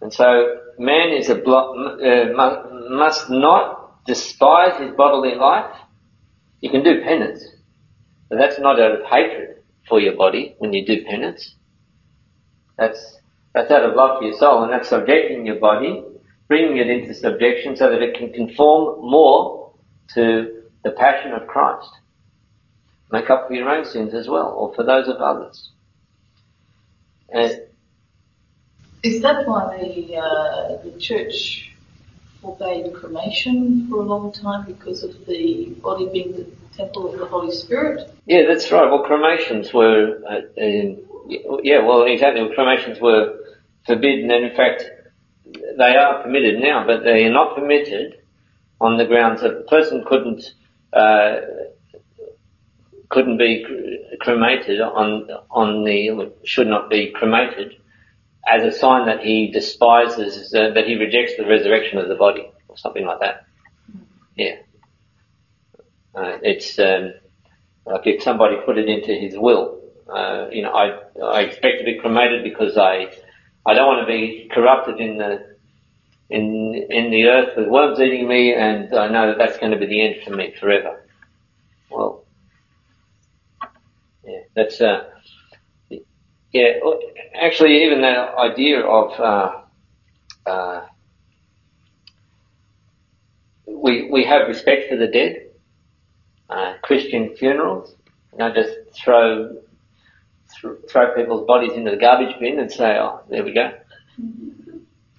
[0.00, 5.76] And so, man is a uh, must not despise his bodily life.
[6.60, 7.44] You can do penance,
[8.28, 9.59] but that's not out of hatred
[9.90, 11.54] for your body when you do penance.
[12.78, 13.18] That's,
[13.52, 16.02] that's out of love for your soul and that's subjecting your body,
[16.48, 19.74] bringing it into subjection so that it can conform more
[20.14, 21.90] to the passion of Christ.
[23.12, 25.72] Make up for your own sins as well, or for those of others.
[27.28, 27.60] And
[29.02, 31.72] is that why the, uh, the church
[32.40, 37.52] forbade cremation for a long time because of the body being temple of the Holy
[37.52, 38.10] Spirit?
[38.26, 38.90] Yeah, that's right.
[38.90, 40.40] Well, cremations were, uh,
[41.62, 42.48] yeah, well, exactly.
[42.54, 43.38] Cremations were
[43.86, 44.84] forbidden, and in fact,
[45.78, 48.20] they are permitted now, but they are not permitted
[48.80, 50.42] on the grounds that the person couldn't
[50.92, 51.36] uh,
[53.08, 53.66] couldn't be
[54.20, 57.76] cremated on on the should not be cremated
[58.46, 62.50] as a sign that he despises, uh, that he rejects the resurrection of the body,
[62.68, 63.44] or something like that.
[64.34, 64.56] Yeah.
[66.14, 67.14] Uh, it's um,
[67.86, 69.80] like if somebody put it into his will.
[70.12, 73.12] Uh, you know, I I expect to be cremated because I
[73.66, 75.56] I don't want to be corrupted in the
[76.30, 79.78] in in the earth with worms eating me, and I know that that's going to
[79.78, 81.04] be the end for me forever.
[81.90, 82.24] Well,
[84.24, 85.04] yeah, that's uh,
[86.52, 86.72] yeah.
[87.40, 89.62] Actually, even that idea of uh,
[90.50, 90.86] uh,
[93.66, 95.49] we we have respect for the dead.
[96.50, 97.94] Uh, Christian funerals,
[98.32, 99.56] you know, just throw
[100.60, 103.70] th- throw people's bodies into the garbage bin and say, "Oh, there we go."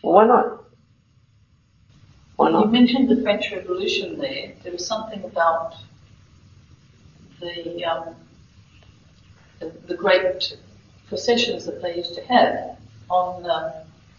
[0.04, 0.64] Well, why not?
[2.36, 2.66] Why not?
[2.66, 4.52] You mentioned the French Revolution there.
[4.62, 5.76] There was something about
[7.40, 8.16] the um,
[9.60, 10.58] the, the, great
[11.08, 12.78] processions that they used to have
[13.10, 13.72] on um,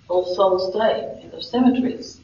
[0.08, 2.21] All Souls Day in the cemeteries,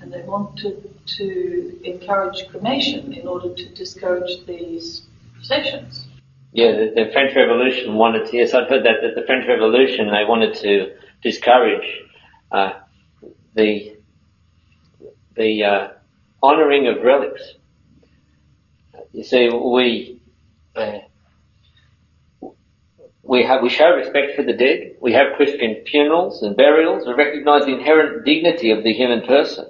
[0.00, 5.02] and they wanted to encourage cremation in order to discourage these
[5.34, 6.06] processions.
[6.52, 10.06] Yeah, the, the, French Revolution wanted to, yes, I've heard that, that the French Revolution,
[10.06, 12.02] they wanted to discourage
[12.52, 12.74] uh,
[13.54, 13.96] the,
[15.36, 15.88] the uh,
[16.42, 17.42] honouring of relics.
[19.12, 20.20] You see, we,
[20.76, 20.98] uh,
[23.22, 24.96] we have, we show respect for the dead.
[25.00, 27.06] We have Christian funerals and burials.
[27.06, 29.66] We recognise the inherent dignity of the human person.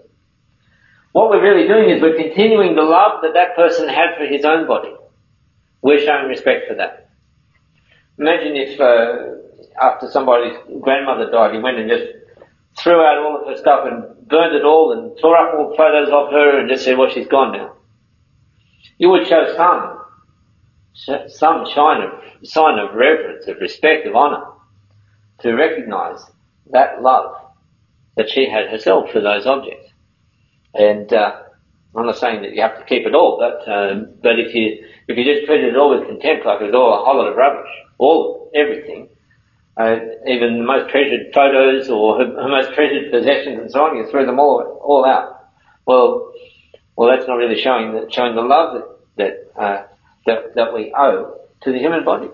[1.14, 4.44] What we're really doing is we're continuing the love that that person had for his
[4.44, 4.92] own body.
[5.81, 7.09] We're showing respect for that.
[8.18, 12.03] Imagine if uh, after somebody's grandmother died, he went and just
[12.77, 16.09] threw out all of her stuff and burned it all and tore up all photos
[16.09, 17.77] of her and just said, well, she's gone now.
[18.98, 22.11] You would show some, some sign of,
[22.42, 24.46] sign of reverence, of respect, of honour
[25.42, 26.18] to recognise
[26.72, 27.37] that love
[28.16, 29.93] that she had herself for those objects.
[30.74, 31.42] And uh,
[31.96, 34.84] I'm not saying that you have to keep it all, but um, but if you
[35.06, 37.37] if you just treated it all with contempt, like it's all a whole lot of
[37.37, 39.08] rubbish, all everything,
[39.76, 44.08] uh, even the most treasured photos or her, most treasured possessions and so on, you
[44.10, 45.46] threw them all all out.
[45.87, 46.32] Well,
[46.96, 48.82] well, that's not really showing the, showing the love
[49.16, 49.87] that that, uh,
[50.26, 52.28] that that we owe to the human body.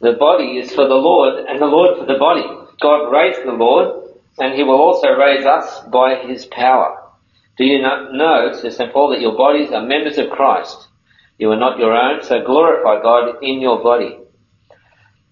[0.00, 2.42] The body is for the Lord, and the Lord for the body.
[2.80, 4.07] God raised the Lord
[4.38, 6.96] and he will also raise us by his power.
[7.56, 8.92] Do you not know, says St.
[8.92, 10.88] Paul, that your bodies are members of Christ?
[11.38, 14.18] You are not your own, so glorify God in your body.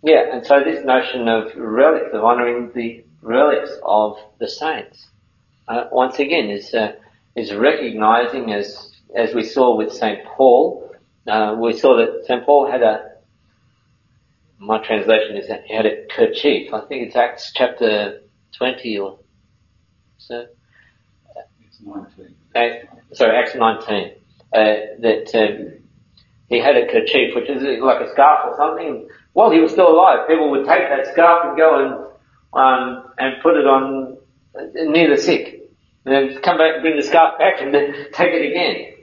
[0.03, 5.09] Yeah, and so this notion of relics, of honouring the relics of the saints,
[5.69, 6.93] uh, once again is uh,
[7.35, 10.25] is recognising, as as we saw with St.
[10.25, 10.95] Paul,
[11.27, 12.45] uh, we saw that St.
[12.45, 13.13] Paul had a,
[14.59, 16.73] my translation is that he had a kerchief.
[16.73, 18.21] I think it's Acts chapter
[18.57, 19.19] 20 or
[20.19, 20.47] so.
[21.67, 22.35] It's 19.
[22.55, 24.13] Uh, sorry, Acts 19.
[24.53, 24.59] Uh,
[25.01, 25.73] that um,
[26.49, 29.09] he had a kerchief, which is like a scarf or something.
[29.33, 32.07] While he was still alive, people would take that scarf and go and
[32.55, 34.17] um, and put it on
[34.59, 35.69] uh, near the sick,
[36.05, 38.95] and then come back and bring the scarf back and then take it again.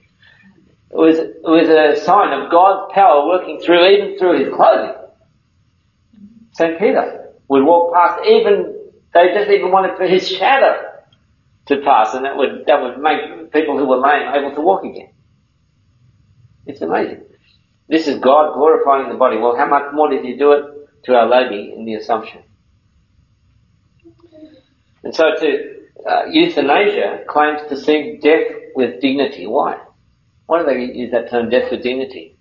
[0.90, 4.96] It was it was a sign of God's power working through even through his clothing.
[6.54, 8.83] Saint Peter would walk past even
[9.14, 10.90] they just even wanted for his shadow
[11.68, 14.84] to pass, and that would that would make people who were lame able to walk
[14.84, 15.12] again.
[16.66, 17.24] It's amazing.
[17.88, 19.38] This is God glorifying the body.
[19.38, 20.64] Well, how much more did he do it
[21.04, 22.42] to Our Lady in the Assumption?
[25.04, 25.74] And so to
[26.10, 29.46] uh, euthanasia claims to see death with dignity.
[29.46, 29.78] Why?
[30.46, 32.38] Why do they use that term, death with dignity?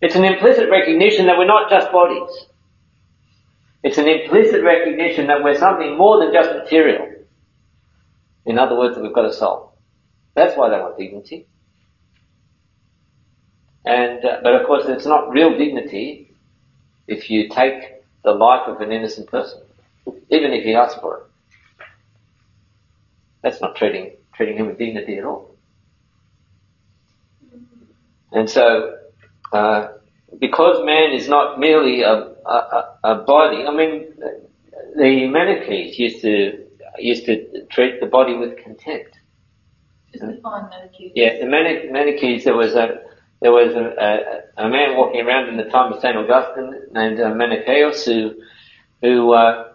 [0.00, 2.47] It's an implicit recognition that we're not just bodies.
[3.82, 7.06] It's an implicit recognition that we're something more than just material.
[8.44, 9.78] In other words, that we've got a soul.
[10.34, 11.46] That's why they want dignity.
[13.84, 16.34] And, uh, but of course it's not real dignity
[17.06, 19.62] if you take the life of an innocent person,
[20.30, 21.22] even if he asks for it.
[23.42, 25.56] That's not treating, treating him with dignity at all.
[28.32, 28.96] And so,
[29.52, 29.88] uh,
[30.38, 34.12] because man is not merely a, a, a body, I mean,
[34.96, 36.64] the Manichees used to
[36.98, 39.18] used to treat the body with contempt.
[40.12, 41.12] Just define Manichees.
[41.14, 42.44] Yeah, the Mani- Manichees.
[42.44, 43.00] There was a
[43.40, 47.20] there was a, a, a, man walking around in the time of Saint Augustine named
[47.20, 48.34] uh, Manichaeus who
[49.00, 49.68] who uh,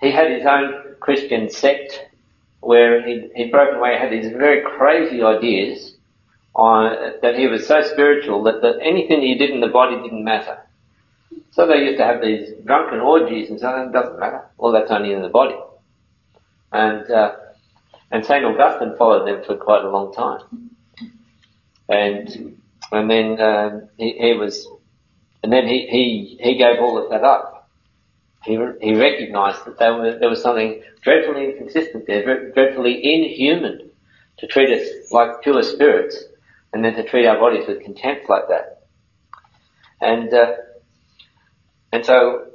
[0.00, 2.06] he had his own Christian sect
[2.60, 5.93] where he he'd broken away, had these very crazy ideas
[6.54, 10.24] on, that he was so spiritual that, that anything he did in the body didn't
[10.24, 10.58] matter.
[11.50, 13.82] So they used to have these drunken orgies and so.
[13.82, 14.44] It doesn't matter.
[14.58, 15.56] All that's only in the body.
[16.72, 17.32] And, uh,
[18.10, 18.44] and St.
[18.44, 20.70] Augustine followed them for quite a long time.
[21.88, 22.60] And,
[22.92, 24.66] and then, um, he, he was,
[25.42, 27.68] and then he, he, he gave all of that up.
[28.44, 33.90] He, he recognized that there was, there was something dreadfully inconsistent there, dreadfully inhuman
[34.38, 36.24] to treat us like pure spirits
[36.74, 38.82] and then to treat our bodies with contempt like that.
[40.00, 40.52] And, uh,
[41.92, 42.48] and so,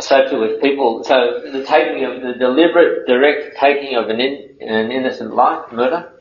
[0.00, 4.56] so too with people, so the taking of, the deliberate, direct taking of an, in,
[4.60, 6.12] an innocent life, murder,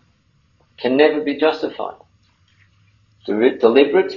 [0.77, 1.95] can never be justified.
[3.25, 4.13] Deli- Deliberate,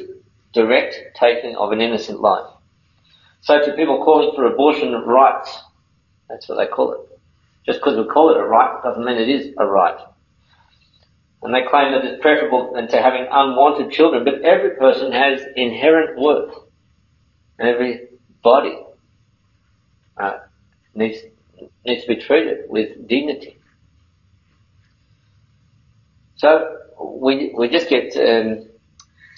[0.52, 2.50] direct taking of an innocent life.
[3.42, 5.56] So to people calling for abortion rights,
[6.28, 7.00] that's what they call it.
[7.64, 9.96] Just because we call it a right doesn't mean it is a right.
[11.46, 15.40] And they claim that it's preferable than to having unwanted children, but every person has
[15.54, 16.52] inherent worth.
[17.56, 18.08] And every
[18.42, 18.76] body
[20.16, 20.38] uh,
[20.92, 21.18] needs,
[21.84, 23.60] needs to be treated with dignity.
[26.34, 28.66] So we, we just get um,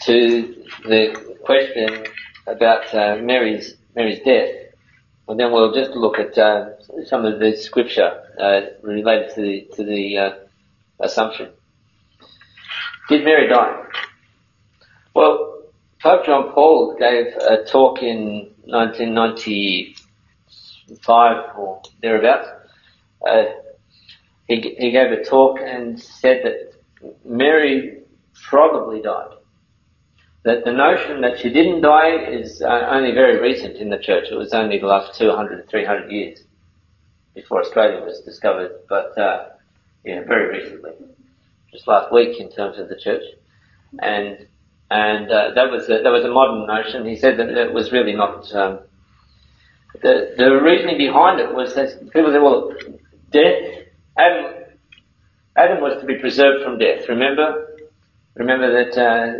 [0.05, 2.07] to the question
[2.47, 4.49] about uh, Mary's Mary's death,
[5.29, 6.71] and then we'll just look at uh,
[7.05, 10.31] some of the scripture uh, related to the to the uh,
[11.01, 11.51] assumption.
[13.09, 13.85] Did Mary die?
[15.15, 15.63] Well,
[16.01, 22.49] Pope John Paul gave a talk in 1995 or thereabouts.
[23.27, 23.45] Uh,
[24.47, 26.75] he, he gave a talk and said that
[27.25, 28.03] Mary
[28.35, 29.35] probably died.
[30.45, 34.29] That the notion that she didn't die is uh, only very recent in the church.
[34.31, 36.45] It was only the last 200 300 years
[37.35, 39.49] before Australia was discovered, but uh,
[40.05, 40.93] yeah, very recently,
[41.73, 43.23] just last week in terms of the church,
[44.01, 44.47] and
[44.91, 47.07] and uh, that was a, that was a modern notion.
[47.07, 48.53] He said that it was really not.
[48.55, 48.81] Um,
[50.03, 52.73] the the reasoning behind it was that people said, well,
[53.31, 53.87] death.
[54.17, 54.59] Adam
[55.57, 57.09] Adam was to be preserved from death.
[57.09, 57.77] Remember,
[58.35, 59.33] remember that uh,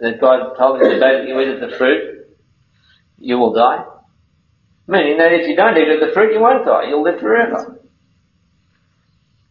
[0.00, 2.26] that God told him the day that you eat of the fruit,
[3.18, 3.84] you will die.
[4.86, 6.88] Meaning that if you don't eat of the fruit, you won't die.
[6.88, 7.80] You'll live forever.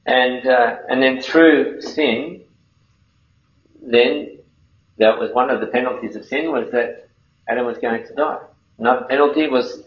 [0.06, 2.44] And uh, and then through sin,
[3.82, 4.40] then
[4.98, 7.10] that was one of the penalties of sin was that
[7.48, 8.40] Adam was going to die.
[8.80, 9.84] Another penalty was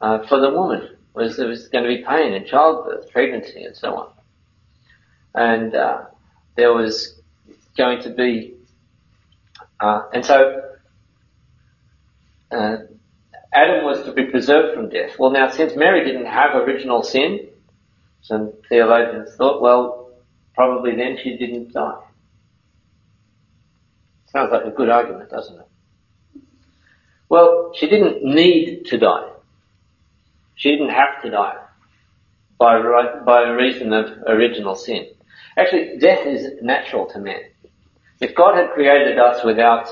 [0.00, 3.76] uh, for the woman was there was going to be pain in childbirth, pregnancy, and
[3.76, 4.12] so on.
[5.34, 6.04] And uh,
[6.56, 7.20] there was
[7.76, 8.54] going to be,
[9.80, 10.62] uh, and so
[12.50, 12.76] uh,
[13.52, 15.18] Adam was to be preserved from death.
[15.18, 17.49] Well, now since Mary didn't have original sin,
[18.30, 20.12] some theologians thought, well,
[20.54, 22.00] probably then she didn't die.
[24.26, 25.66] Sounds like a good argument, doesn't it?
[27.28, 29.30] Well, she didn't need to die.
[30.54, 31.56] She didn't have to die
[32.56, 35.08] by right, by reason of original sin.
[35.56, 37.40] Actually, death is natural to man.
[38.20, 39.88] If God had created us without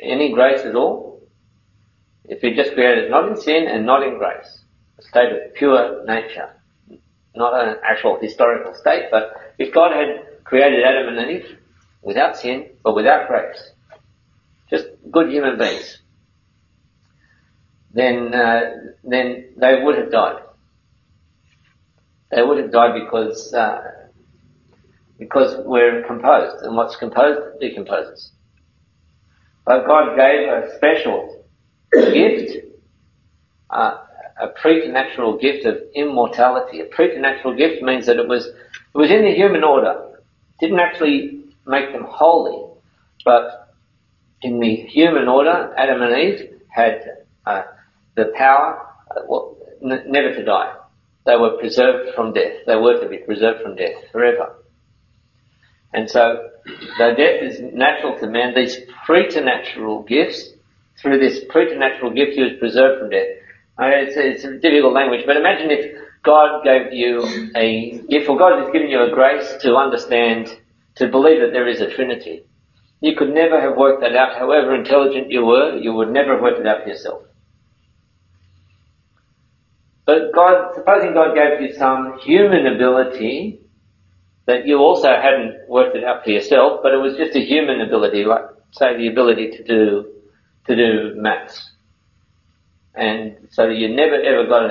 [0.00, 1.22] any grace at all,
[2.24, 4.64] if He just created not in sin and not in grace,
[4.98, 6.50] a state of pure nature,
[7.34, 11.58] not an actual historical state, but if God had created Adam and Eve
[12.02, 13.70] without sin, but without grace,
[14.70, 15.98] just good human beings,
[17.92, 18.60] then uh,
[19.04, 20.42] then they would have died.
[22.30, 23.82] They would have died because uh,
[25.18, 28.32] because we're composed, and what's composed decomposes.
[29.64, 31.46] But God gave a special
[31.92, 32.66] gift,
[33.70, 34.01] uh,
[34.40, 36.80] a preternatural gift of immortality.
[36.80, 40.20] A preternatural gift means that it was it was in the human order.
[40.60, 42.70] Didn't actually make them holy,
[43.24, 43.74] but
[44.42, 47.62] in the human order, Adam and Eve had uh,
[48.16, 50.74] the power, uh, well, n- never to die.
[51.24, 52.52] They were preserved from death.
[52.66, 54.56] They were to be preserved from death forever.
[55.94, 56.50] And so,
[56.98, 60.50] though death is natural to man, these preternatural gifts,
[61.00, 63.28] through this preternatural gift, he was preserved from death.
[63.78, 67.24] I mean, it's, it's a difficult language, but imagine if God gave you
[67.56, 70.48] a gift, or God has given you a grace to understand,
[70.96, 72.44] to believe that there is a Trinity.
[73.00, 76.42] You could never have worked that out, however intelligent you were, you would never have
[76.42, 77.22] worked it out for yourself.
[80.04, 83.60] But God, supposing God gave you some human ability
[84.46, 87.80] that you also hadn't worked it out for yourself, but it was just a human
[87.80, 90.12] ability, like say the ability to do
[90.66, 91.71] to do maths,
[92.94, 94.70] and so you never ever got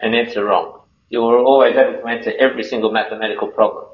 [0.00, 0.80] an answer wrong.
[1.08, 3.86] You were always able to answer every single mathematical problem.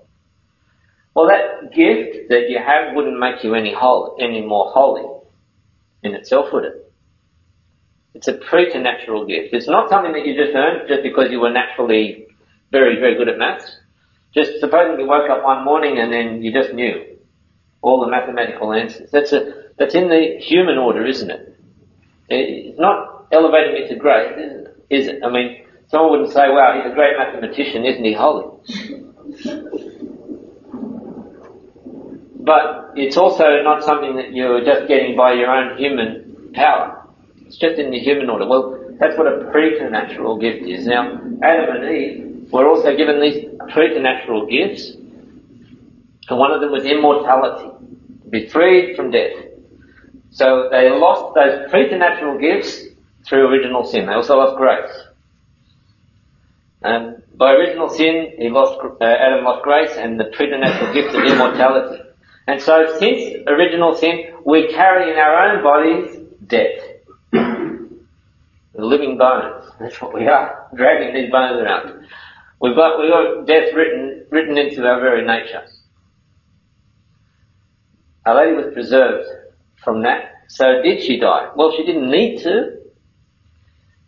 [1.15, 5.05] Well, that gift that you have wouldn't make you any holy, any more holy
[6.03, 6.93] in itself, would it?
[8.15, 9.55] It's a preternatural gift.
[9.55, 12.27] It's not something that you just earned just because you were naturally
[12.71, 13.79] very, very good at maths.
[14.35, 17.17] Just supposing you woke up one morning and then you just knew
[17.81, 19.11] all the mathematical answers.
[19.11, 21.59] That's a, that's in the human order, isn't it?
[22.29, 24.33] It's not elevating me to great,
[24.91, 25.23] is it?
[25.25, 28.47] I mean, someone wouldn't say, wow, he's a great mathematician, isn't he holy?
[32.47, 37.05] but it's also not something that you're just getting by your own human power.
[37.45, 38.47] It's just in the human order.
[38.47, 40.87] Well, that's what a preternatural gift is.
[40.87, 46.85] Now, Adam and Eve were also given these preternatural gifts, and one of them was
[46.85, 47.69] immortality,
[48.23, 49.33] to be freed from death.
[50.31, 52.86] So they lost those preternatural gifts
[53.29, 54.07] through original sin.
[54.07, 54.93] They also lost grace.
[56.83, 61.25] And by original sin, he lost, uh, Adam lost grace and the preternatural gift of
[61.25, 62.03] immortality.
[62.47, 66.17] And so since original sin, we carry in our own bodies
[66.47, 66.81] death.
[68.75, 69.65] living bones.
[69.81, 72.07] That's what we are, dragging these bones around.
[72.61, 75.65] We've got, we've got death written, written into our very nature.
[78.25, 79.29] Our Lady was preserved
[79.83, 80.33] from that.
[80.49, 81.51] So did she die?
[81.57, 82.77] Well, she didn't need to,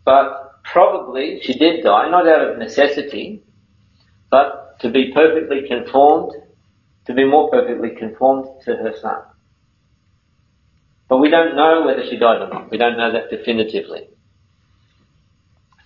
[0.05, 3.43] but probably she did die, not out of necessity,
[4.29, 6.33] but to be perfectly conformed,
[7.05, 9.21] to be more perfectly conformed to her son.
[11.07, 12.69] But we don't know whether she died or not.
[12.69, 14.07] We don't know that definitively.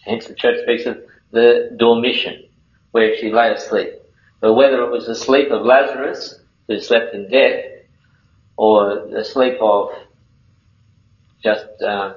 [0.06, 1.02] Hence the church speaks of
[1.32, 2.44] the dormition,
[2.92, 3.94] where she lay asleep.
[4.42, 7.64] But whether it was the sleep of Lazarus, who slept in death,
[8.58, 9.90] or the sleep of
[11.42, 12.16] just uh,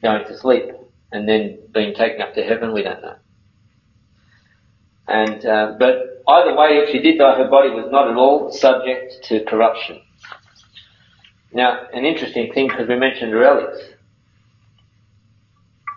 [0.00, 0.70] going to sleep
[1.12, 3.16] and then being taken up to heaven, we don't know.
[5.08, 8.50] And uh, but either way, if she did die, her body was not at all
[8.50, 10.00] subject to corruption.
[11.52, 13.78] Now, an interesting thing because we mentioned relics.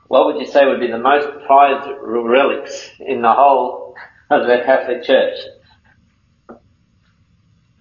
[0.08, 3.96] What would you say would be the most prized relics in the whole
[4.30, 5.38] of the Catholic Church?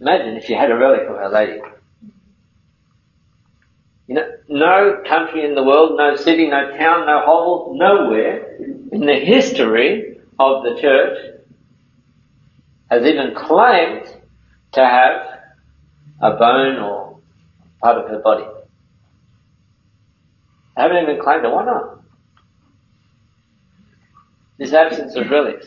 [0.00, 1.60] Imagine if you had a relic of Our Lady.
[4.06, 4.30] You know,
[4.74, 8.56] no country in the world, no city, no town, no hovel, nowhere
[8.92, 11.18] in the history of the church
[12.90, 14.06] has even claimed
[14.72, 15.16] to have
[16.20, 17.20] a bone or
[17.80, 18.44] part of her body.
[20.76, 21.52] I haven't even claimed it.
[21.52, 22.02] Why not?
[24.58, 25.66] This absence of relics.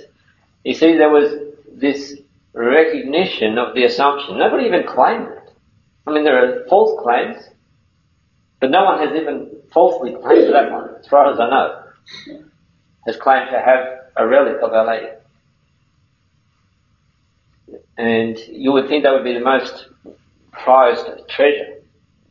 [0.63, 1.33] You see, there was
[1.73, 2.19] this
[2.53, 4.37] recognition of the assumption.
[4.37, 5.53] Nobody even claimed it.
[6.05, 7.37] I mean, there are false claims,
[8.59, 11.83] but no one has even falsely claimed that one, as far as I know,
[13.05, 13.85] has claimed to have
[14.15, 15.07] a relic of Our Lady.
[17.97, 19.87] And you would think that would be the most
[20.51, 21.81] prized treasure.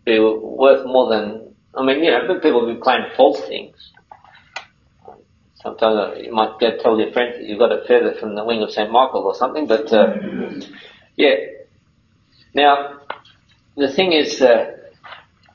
[0.04, 3.92] Be worth more than, I mean, you know, people who claim false things.
[5.54, 8.62] Sometimes you might go tell your friends that you've got a feather from the wing
[8.62, 8.90] of St.
[8.90, 10.14] Michael or something, but, uh,
[11.16, 11.34] yeah.
[12.54, 13.00] Now,
[13.76, 14.75] the thing is, uh,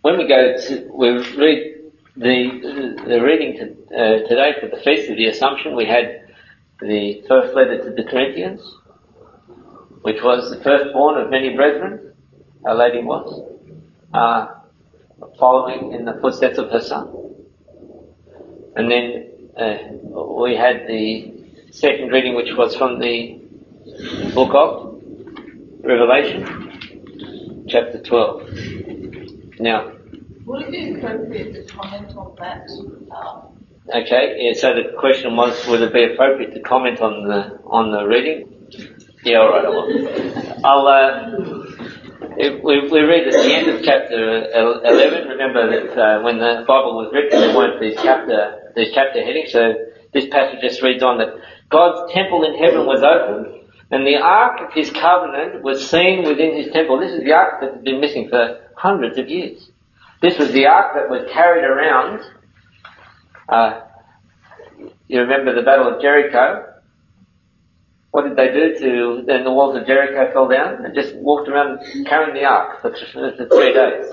[0.02, 5.10] when we go to, we read the, the reading to, uh, today for the Feast
[5.10, 6.28] of the Assumption, we had
[6.82, 8.62] the first letter to the Corinthians,
[10.02, 12.14] which was the firstborn of many brethren,
[12.66, 13.48] Our Lady was,
[14.14, 14.48] uh,
[15.38, 17.18] following in the footsteps of her son.
[18.76, 19.78] And then uh,
[20.42, 21.32] we had the
[21.70, 23.40] second reading, which was from the
[24.34, 25.00] book of
[25.84, 29.01] Revelation, chapter 12.
[29.62, 29.92] Now,
[30.46, 32.68] Would it be appropriate to comment on that?
[33.16, 37.60] Um, okay, yeah, so the question was, would it be appropriate to comment on the
[37.66, 38.50] on the reading?
[39.24, 40.66] Yeah, all right, I will.
[40.66, 40.88] I'll.
[40.88, 41.62] Uh,
[42.64, 44.50] we, we read at the end of chapter
[44.84, 45.28] 11.
[45.28, 49.52] Remember that uh, when the Bible was written, there weren't these chapter these chapter headings.
[49.52, 49.76] So
[50.12, 51.36] this passage just reads on that
[51.70, 56.58] God's temple in heaven was opened, and the ark of His covenant was seen within
[56.58, 57.00] His temple.
[57.00, 59.70] This is the ark that has been missing for hundreds of years.
[60.24, 62.22] This was the ark that was carried around.
[63.48, 63.82] Uh,
[65.08, 66.68] you remember the Battle of Jericho?
[68.10, 71.48] What did they do to, then the walls of Jericho fell down and just walked
[71.48, 74.06] around carrying the ark for, for three days.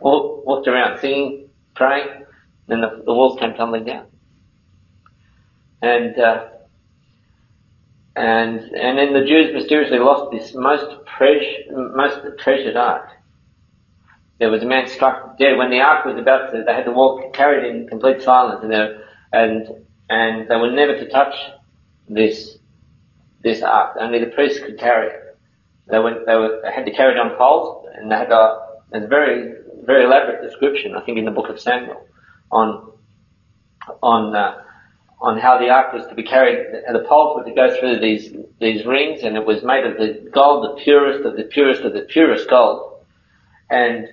[0.00, 2.24] Walked, around singing, praying,
[2.68, 4.06] then the, walls came tumbling down.
[5.82, 6.48] And, uh,
[8.14, 10.86] and, and then the Jews mysteriously lost this most
[11.20, 13.08] most treasured ark.
[14.42, 16.90] There was a man struck dead when the ark was about to, they had to
[16.90, 18.96] walk, carried in complete silence and they,
[19.32, 19.68] and,
[20.10, 21.32] and they were never to touch
[22.08, 22.58] this
[23.44, 23.96] this ark.
[24.00, 25.38] Only the priests could carry it.
[25.86, 29.06] They went, they, were, had to carry it on poles, and they had a, a
[29.06, 32.04] very, very elaborate description, I think, in the book of Samuel,
[32.50, 32.90] on
[34.02, 34.60] on uh,
[35.20, 36.58] on how the ark was to be carried.
[36.84, 39.98] And the poles were to go through these these rings, and it was made of
[39.98, 43.04] the gold, the purest of the purest of the purest gold,
[43.70, 44.08] and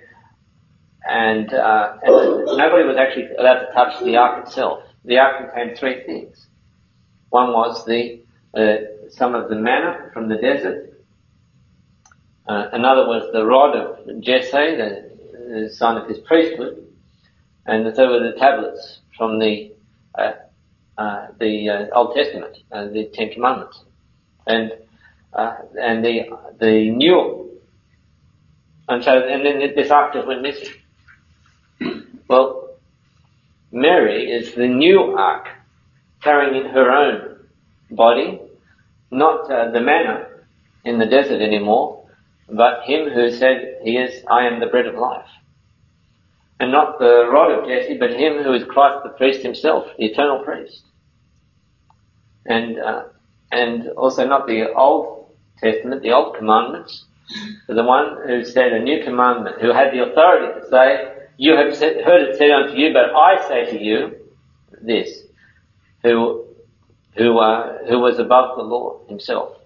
[1.08, 4.84] and, uh, and nobody was actually allowed to touch the ark itself.
[5.04, 6.46] The ark contained three things.
[7.30, 8.20] One was the
[8.54, 8.76] uh,
[9.10, 10.92] some of the manna from the desert.
[12.48, 16.84] Uh, another was the rod of Jesse, the, the sign of his priesthood,
[17.66, 19.72] and the third were the tablets from the
[20.18, 20.32] uh,
[20.98, 23.84] uh, the uh, Old Testament, the Ten Commandments,
[24.46, 24.72] and
[25.32, 26.28] and the
[26.58, 27.60] the new,
[28.88, 30.74] and so and then this ark just went missing.
[32.30, 32.76] Well,
[33.72, 35.48] Mary is the new ark,
[36.22, 37.40] carrying in her own
[37.90, 38.40] body,
[39.10, 40.28] not uh, the manna
[40.84, 42.06] in the desert anymore,
[42.48, 45.26] but him who said he is, I am the bread of life.
[46.60, 50.04] And not the rod of Jesse, but him who is Christ the priest himself, the
[50.04, 50.84] eternal priest.
[52.46, 53.02] And, uh,
[53.50, 57.06] and also not the Old Testament, the Old Commandments,
[57.66, 61.56] but the one who said a new commandment, who had the authority to say, you
[61.56, 64.14] have heard it said unto you, but I say to you
[64.82, 65.22] this,
[66.02, 66.44] who,
[67.16, 69.56] who, uh, who was above the law himself.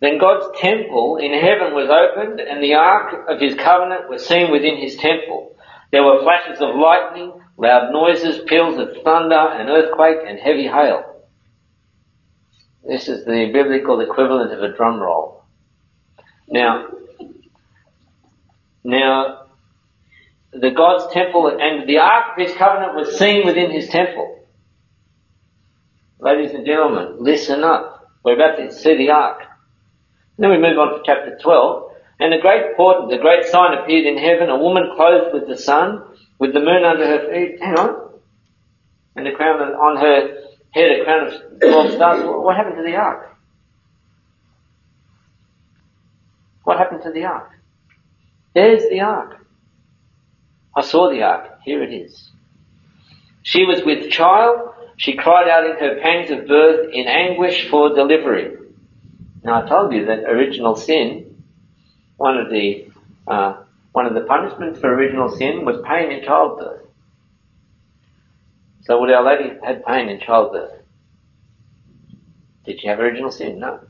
[0.00, 4.52] Then God's temple in heaven was opened, and the ark of his covenant was seen
[4.52, 5.56] within his temple.
[5.92, 11.24] There were flashes of lightning, loud noises, peals of thunder, an earthquake, and heavy hail.
[12.86, 15.42] This is the biblical equivalent of a drum roll.
[16.50, 16.88] Now,
[18.84, 19.46] now,
[20.52, 24.46] the God's temple and the ark of his covenant was seen within his temple.
[26.20, 28.10] Ladies and gentlemen, listen up.
[28.24, 29.42] We're about to see the ark.
[30.38, 31.92] Then we move on to chapter 12.
[32.20, 35.56] And a great portent, a great sign appeared in heaven, a woman clothed with the
[35.56, 36.02] sun,
[36.38, 37.60] with the moon under her feet.
[37.60, 38.20] Hang on.
[39.14, 42.24] And the crown on her head, a crown of 12 stars.
[42.24, 43.36] What happened to the ark?
[46.64, 47.57] What happened to the ark?
[48.54, 49.46] There's the ark.
[50.76, 51.60] I saw the ark.
[51.64, 52.30] Here it is.
[53.42, 54.74] She was with child.
[54.96, 58.56] She cried out in her pangs of birth in anguish for delivery.
[59.44, 61.42] Now I told you that original sin,
[62.16, 62.88] one of the,
[63.26, 66.82] uh, one of the punishments for original sin was pain in childbirth.
[68.82, 70.82] So would Our Lady had pain in childbirth?
[72.64, 73.60] Did she have original sin?
[73.60, 73.80] No.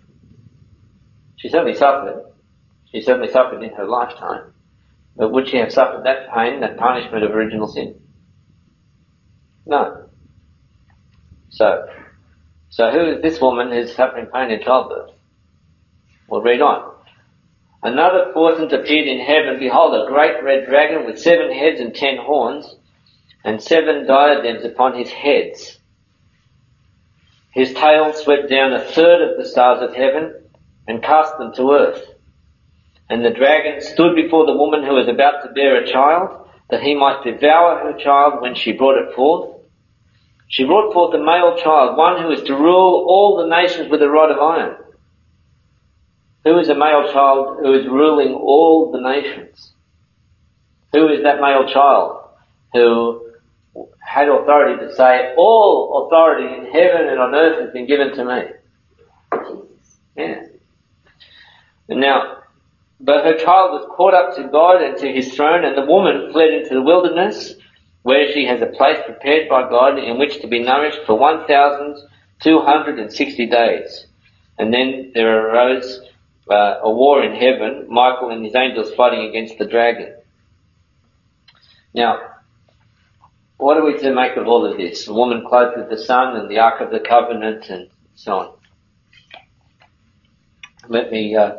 [1.36, 2.24] She certainly suffered.
[2.93, 4.53] She certainly suffered in her lifetime.
[5.16, 8.01] But would she have suffered that pain, that punishment of original sin?
[9.66, 10.09] No.
[11.51, 11.86] So,
[12.70, 15.11] so who is this woman who's suffering pain in childbirth?
[16.28, 16.95] We'll read on.
[17.82, 19.59] Another portent appeared in heaven.
[19.59, 22.76] Behold, a great red dragon with seven heads and ten horns,
[23.45, 25.78] and seven diadems upon his heads.
[27.53, 30.34] His tail swept down a third of the stars of heaven
[30.86, 32.17] and cast them to earth.
[33.11, 36.82] And the dragon stood before the woman who was about to bear a child, that
[36.82, 39.56] he might devour her child when she brought it forth.
[40.48, 44.02] She brought forth a male child, one who is to rule all the nations with
[44.02, 44.76] a rod of iron.
[46.44, 49.72] Who is a male child who is ruling all the nations?
[50.92, 52.24] Who is that male child
[52.72, 53.26] who
[54.00, 58.24] had authority to say, all authority in heaven and on earth has been given to
[58.24, 58.42] me?
[60.16, 60.42] Yeah.
[61.90, 62.38] And now,
[63.01, 66.30] but her child was caught up to God and to his throne, and the woman
[66.32, 67.55] fled into the wilderness,
[68.03, 73.46] where she has a place prepared by God in which to be nourished for 1,260
[73.46, 74.07] days.
[74.59, 76.01] And then there arose
[76.51, 80.14] uh, a war in heaven, Michael and his angels fighting against the dragon.
[81.94, 82.18] Now,
[83.59, 85.07] what are we to make of all of this?
[85.07, 88.55] The woman clothed with the sun and the Ark of the Covenant and so on.
[90.88, 91.57] Let me uh,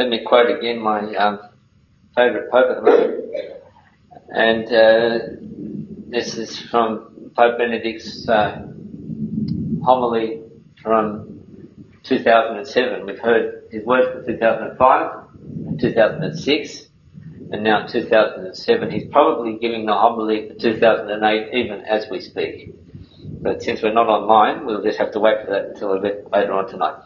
[0.00, 1.38] let me quote again my um,
[2.16, 3.24] favourite pope at the moment.
[4.34, 5.18] And uh,
[6.08, 8.66] this is from Pope Benedict's uh,
[9.84, 10.40] homily
[10.82, 11.42] from
[12.04, 13.04] 2007.
[13.04, 15.24] We've heard his words for 2005
[15.66, 16.86] and 2006
[17.52, 18.90] and now 2007.
[18.90, 22.74] He's probably giving the homily for 2008 even as we speak.
[23.42, 26.26] But since we're not online, we'll just have to wait for that until a bit
[26.32, 26.96] later on tonight.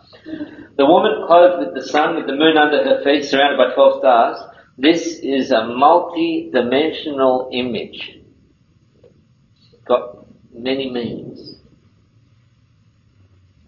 [0.76, 3.98] The woman clothed with the sun, with the moon under her feet, surrounded by 12
[4.00, 4.42] stars.
[4.76, 8.18] This is a multi-dimensional image.
[9.84, 11.56] Got many meanings.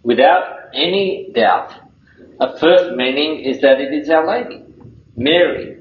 [0.03, 1.73] Without any doubt,
[2.39, 4.65] a first meaning is that it is Our Lady,
[5.15, 5.77] Mary,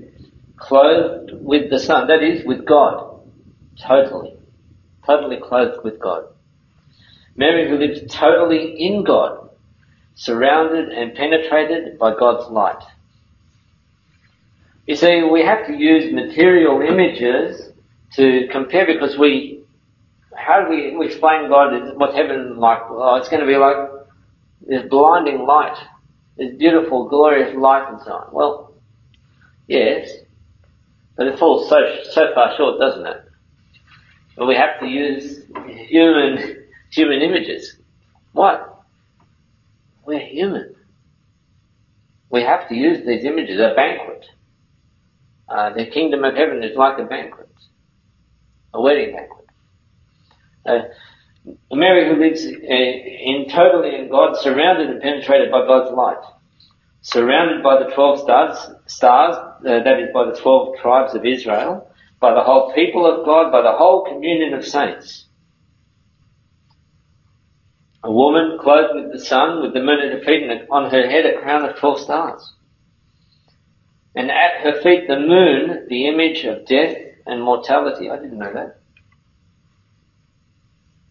[0.56, 3.20] clothed with the sun, that is, with God,
[3.80, 4.36] totally.
[5.04, 6.24] totally clothed with God.
[7.36, 9.45] Mary who lives totally in God,
[10.16, 12.82] surrounded and penetrated by God's light.
[14.86, 17.70] You see, we have to use material images
[18.14, 19.60] to compare because we,
[20.34, 22.78] how do we explain God, what's heaven like?
[22.88, 23.76] Oh, it's going to be like
[24.66, 25.76] this blinding light,
[26.36, 28.28] this beautiful, glorious light and so on.
[28.32, 28.74] Well,
[29.66, 30.10] yes,
[31.16, 31.76] but it falls so,
[32.12, 33.22] so far short, doesn't it?
[34.36, 37.76] But we have to use human, human images.
[38.32, 38.75] What?
[40.06, 40.76] We're human.
[42.30, 44.24] We have to use these images, a banquet.
[45.48, 47.50] Uh, the kingdom of heaven is like a banquet,
[48.72, 49.46] a wedding banquet.
[50.64, 50.78] Uh,
[51.72, 56.22] Mary who lives uh, in totally in God, surrounded and penetrated by God's light,
[57.02, 61.88] surrounded by the twelve stars, stars uh, that is by the twelve tribes of Israel,
[62.20, 65.25] by the whole people of God, by the whole communion of saints.
[68.06, 71.10] A woman clothed with the sun, with the moon at her feet, and on her
[71.10, 72.54] head a crown of twelve stars
[74.16, 76.96] and at her feet the moon, the image of death
[77.26, 78.10] and mortality.
[78.10, 78.80] I didn't know that.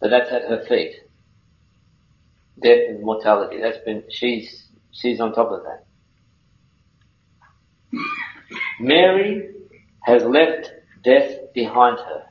[0.00, 0.96] But that's at her feet.
[2.60, 3.60] Death and mortality.
[3.60, 5.84] That's been, she's, she's on top of that.
[8.80, 9.50] Mary
[10.02, 10.72] has left
[11.04, 12.24] death behind her.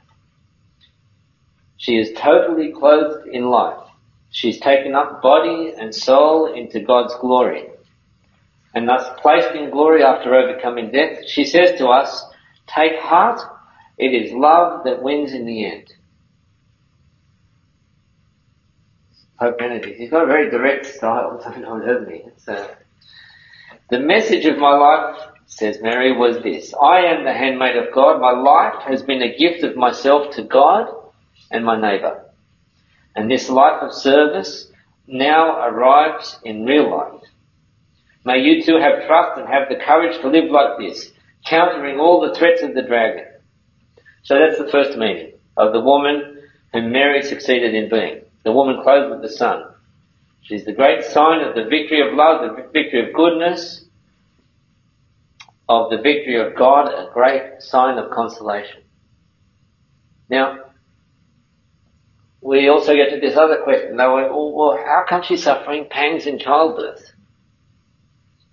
[1.77, 3.84] She is totally clothed in life.
[4.31, 7.69] She's taken up body and soul into God's glory
[8.75, 12.23] and thus placed in glory after overcoming death, she says to us,
[12.67, 13.39] take heart,
[13.97, 15.93] it is love that wins in the end.
[19.39, 22.23] Pope Benedict, he's got a very direct style, doesn't he?
[22.47, 22.67] Uh,
[23.89, 26.73] the message of my life, says Mary, was this.
[26.73, 28.19] I am the handmaid of God.
[28.19, 30.87] My life has been a gift of myself to God
[31.49, 32.24] and my neighbour.
[33.15, 34.71] And this life of service
[35.07, 37.21] now arrives in real life.
[38.25, 41.11] May you too have trust and have the courage to live like this,
[41.45, 43.25] countering all the threats of the dragon.
[44.23, 46.41] So that's the first meaning of the woman
[46.73, 48.21] whom Mary succeeded in being.
[48.43, 49.63] The woman clothed with the sun.
[50.41, 53.85] She's the great sign of the victory of love, the victory of goodness,
[55.69, 58.81] of the victory of God, a great sign of consolation.
[60.29, 60.59] Now,
[62.45, 66.37] we also get to this other question, though, well, how come she's suffering pangs in
[66.37, 67.11] childbirth?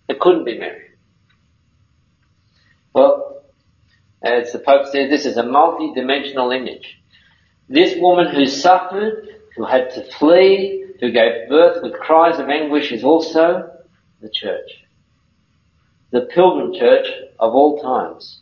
[0.09, 0.87] It couldn't be Mary.
[2.95, 3.43] Well,
[4.23, 7.03] as the Pope said, this is a multi-dimensional image.
[7.69, 12.93] This woman who suffered, who had to flee, who gave birth with cries of anguish
[12.93, 13.71] is also
[14.23, 14.71] the church.
[16.13, 18.41] The pilgrim church of all times.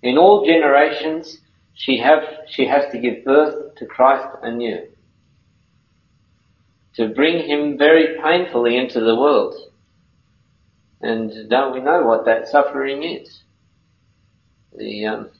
[0.00, 1.38] In all generations,
[1.74, 4.86] she have, she has to give birth to Christ anew.
[6.94, 9.54] To bring him very painfully into the world.
[11.00, 13.42] And don't we know what that suffering is?
[14.76, 15.30] The, um,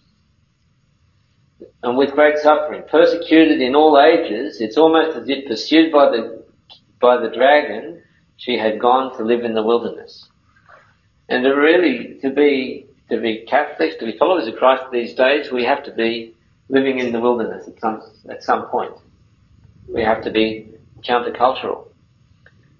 [1.83, 6.45] and with great suffering, persecuted in all ages, it's almost as if pursued by the,
[7.01, 8.03] by the dragon,
[8.37, 10.29] she had gone to live in the wilderness.
[11.29, 15.53] And to really, to be, to be Catholics, to be followers of Christ these days,
[15.53, 16.35] we have to be
[16.69, 18.95] living in the wilderness at some, at some point.
[19.87, 20.71] We have to be
[21.07, 21.89] countercultural.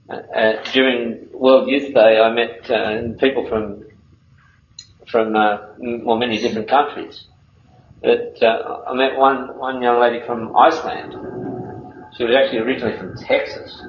[0.09, 3.85] Uh, during World Youth Day, I met uh, people from
[5.11, 7.27] from uh, well many different countries.
[8.01, 11.13] But uh, I met one one young lady from Iceland.
[12.17, 13.83] She was actually originally from Texas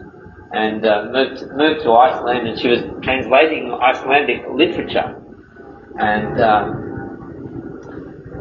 [0.53, 5.22] and uh, moved moved to Iceland, and she was translating Icelandic literature.
[5.99, 6.83] And um,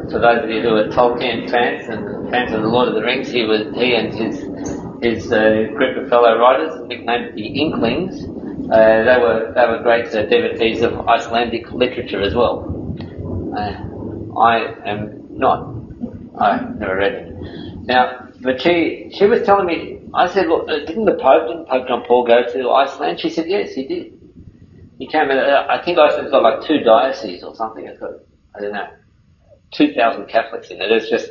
[0.09, 3.01] for those of you who are Tolkien fans and fans of the Lord of the
[3.01, 4.39] Rings, he was he and his
[5.01, 8.23] his uh, group of fellow writers, nicknamed the Inklings.
[8.71, 12.69] Uh, they were they were great uh, devotees of Icelandic literature as well.
[13.55, 15.73] Uh, I am not.
[16.39, 17.35] I've never read it.
[17.85, 19.99] Now, but she she was telling me.
[20.13, 23.29] I said, "Look, uh, didn't the Pope, didn't Pope John Paul go to Iceland?" She
[23.29, 24.22] said, "Yes, he did.
[25.03, 25.29] He came.
[25.29, 27.85] In, uh, I think Iceland's got like two dioceses or something.
[27.85, 28.11] It's got
[28.55, 28.87] I don't know,
[29.71, 30.89] two thousand Catholics in it.
[30.93, 31.27] It's just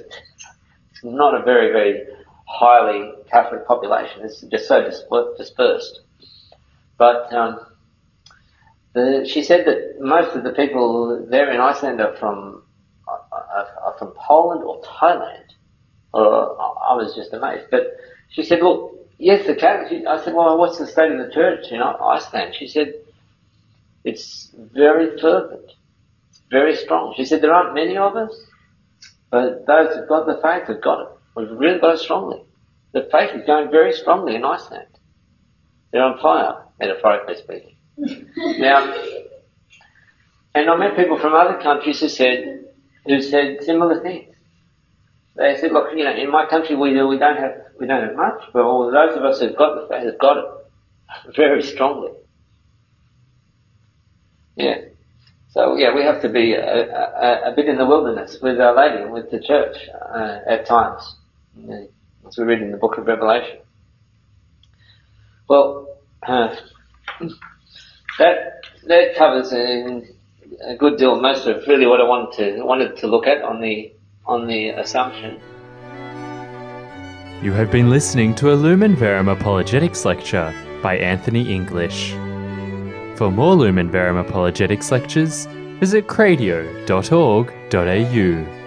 [0.90, 2.02] it's not a very very
[2.46, 4.20] highly Catholic population.
[4.24, 4.86] It's just so
[5.38, 6.00] dispersed.
[6.98, 7.60] But um,
[8.92, 12.62] the, she said that most of the people there in Iceland are from
[13.08, 15.46] are, are from Poland or Thailand.
[16.12, 17.68] Or I was just amazed.
[17.70, 17.86] But
[18.28, 21.68] she said, "Look, yes, the Catholic." I said, "Well, what's the state of the church
[21.70, 22.92] in Iceland?" She said,
[24.04, 25.72] "It's very fervent,
[26.30, 28.34] it's very strong." She said, "There aren't many of us,
[29.30, 32.42] but those who've got the faith have got it." We've really got it strongly.
[32.92, 34.86] The faith is going very strongly in Iceland.
[35.90, 37.76] They're on fire, metaphorically speaking.
[38.58, 38.94] now,
[40.54, 42.64] and I met people from other countries who said,
[43.06, 44.34] who said similar things.
[45.36, 48.16] They said, look, you know, in my country we, we don't have, we don't have
[48.16, 50.44] much, but all those of us who've got the faith have got it
[51.36, 52.10] very strongly.
[54.56, 54.78] Yeah.
[55.50, 58.74] So yeah, we have to be a, a, a bit in the wilderness with Our
[58.74, 59.76] Lady and with the church
[60.14, 61.16] uh, at times,
[62.26, 63.58] as we read in the book of Revelation.
[65.48, 66.56] Well, uh,
[68.18, 70.02] that that covers a,
[70.64, 73.60] a good deal, most of really what I wanted to wanted to look at on
[73.60, 73.92] the
[74.24, 75.38] on the assumption.
[77.42, 82.14] You have been listening to a Lumen Verum Apologetics lecture by Anthony English.
[83.22, 85.46] For more Lumen Verum Apologetics lectures,
[85.78, 88.61] visit cradio.org.au.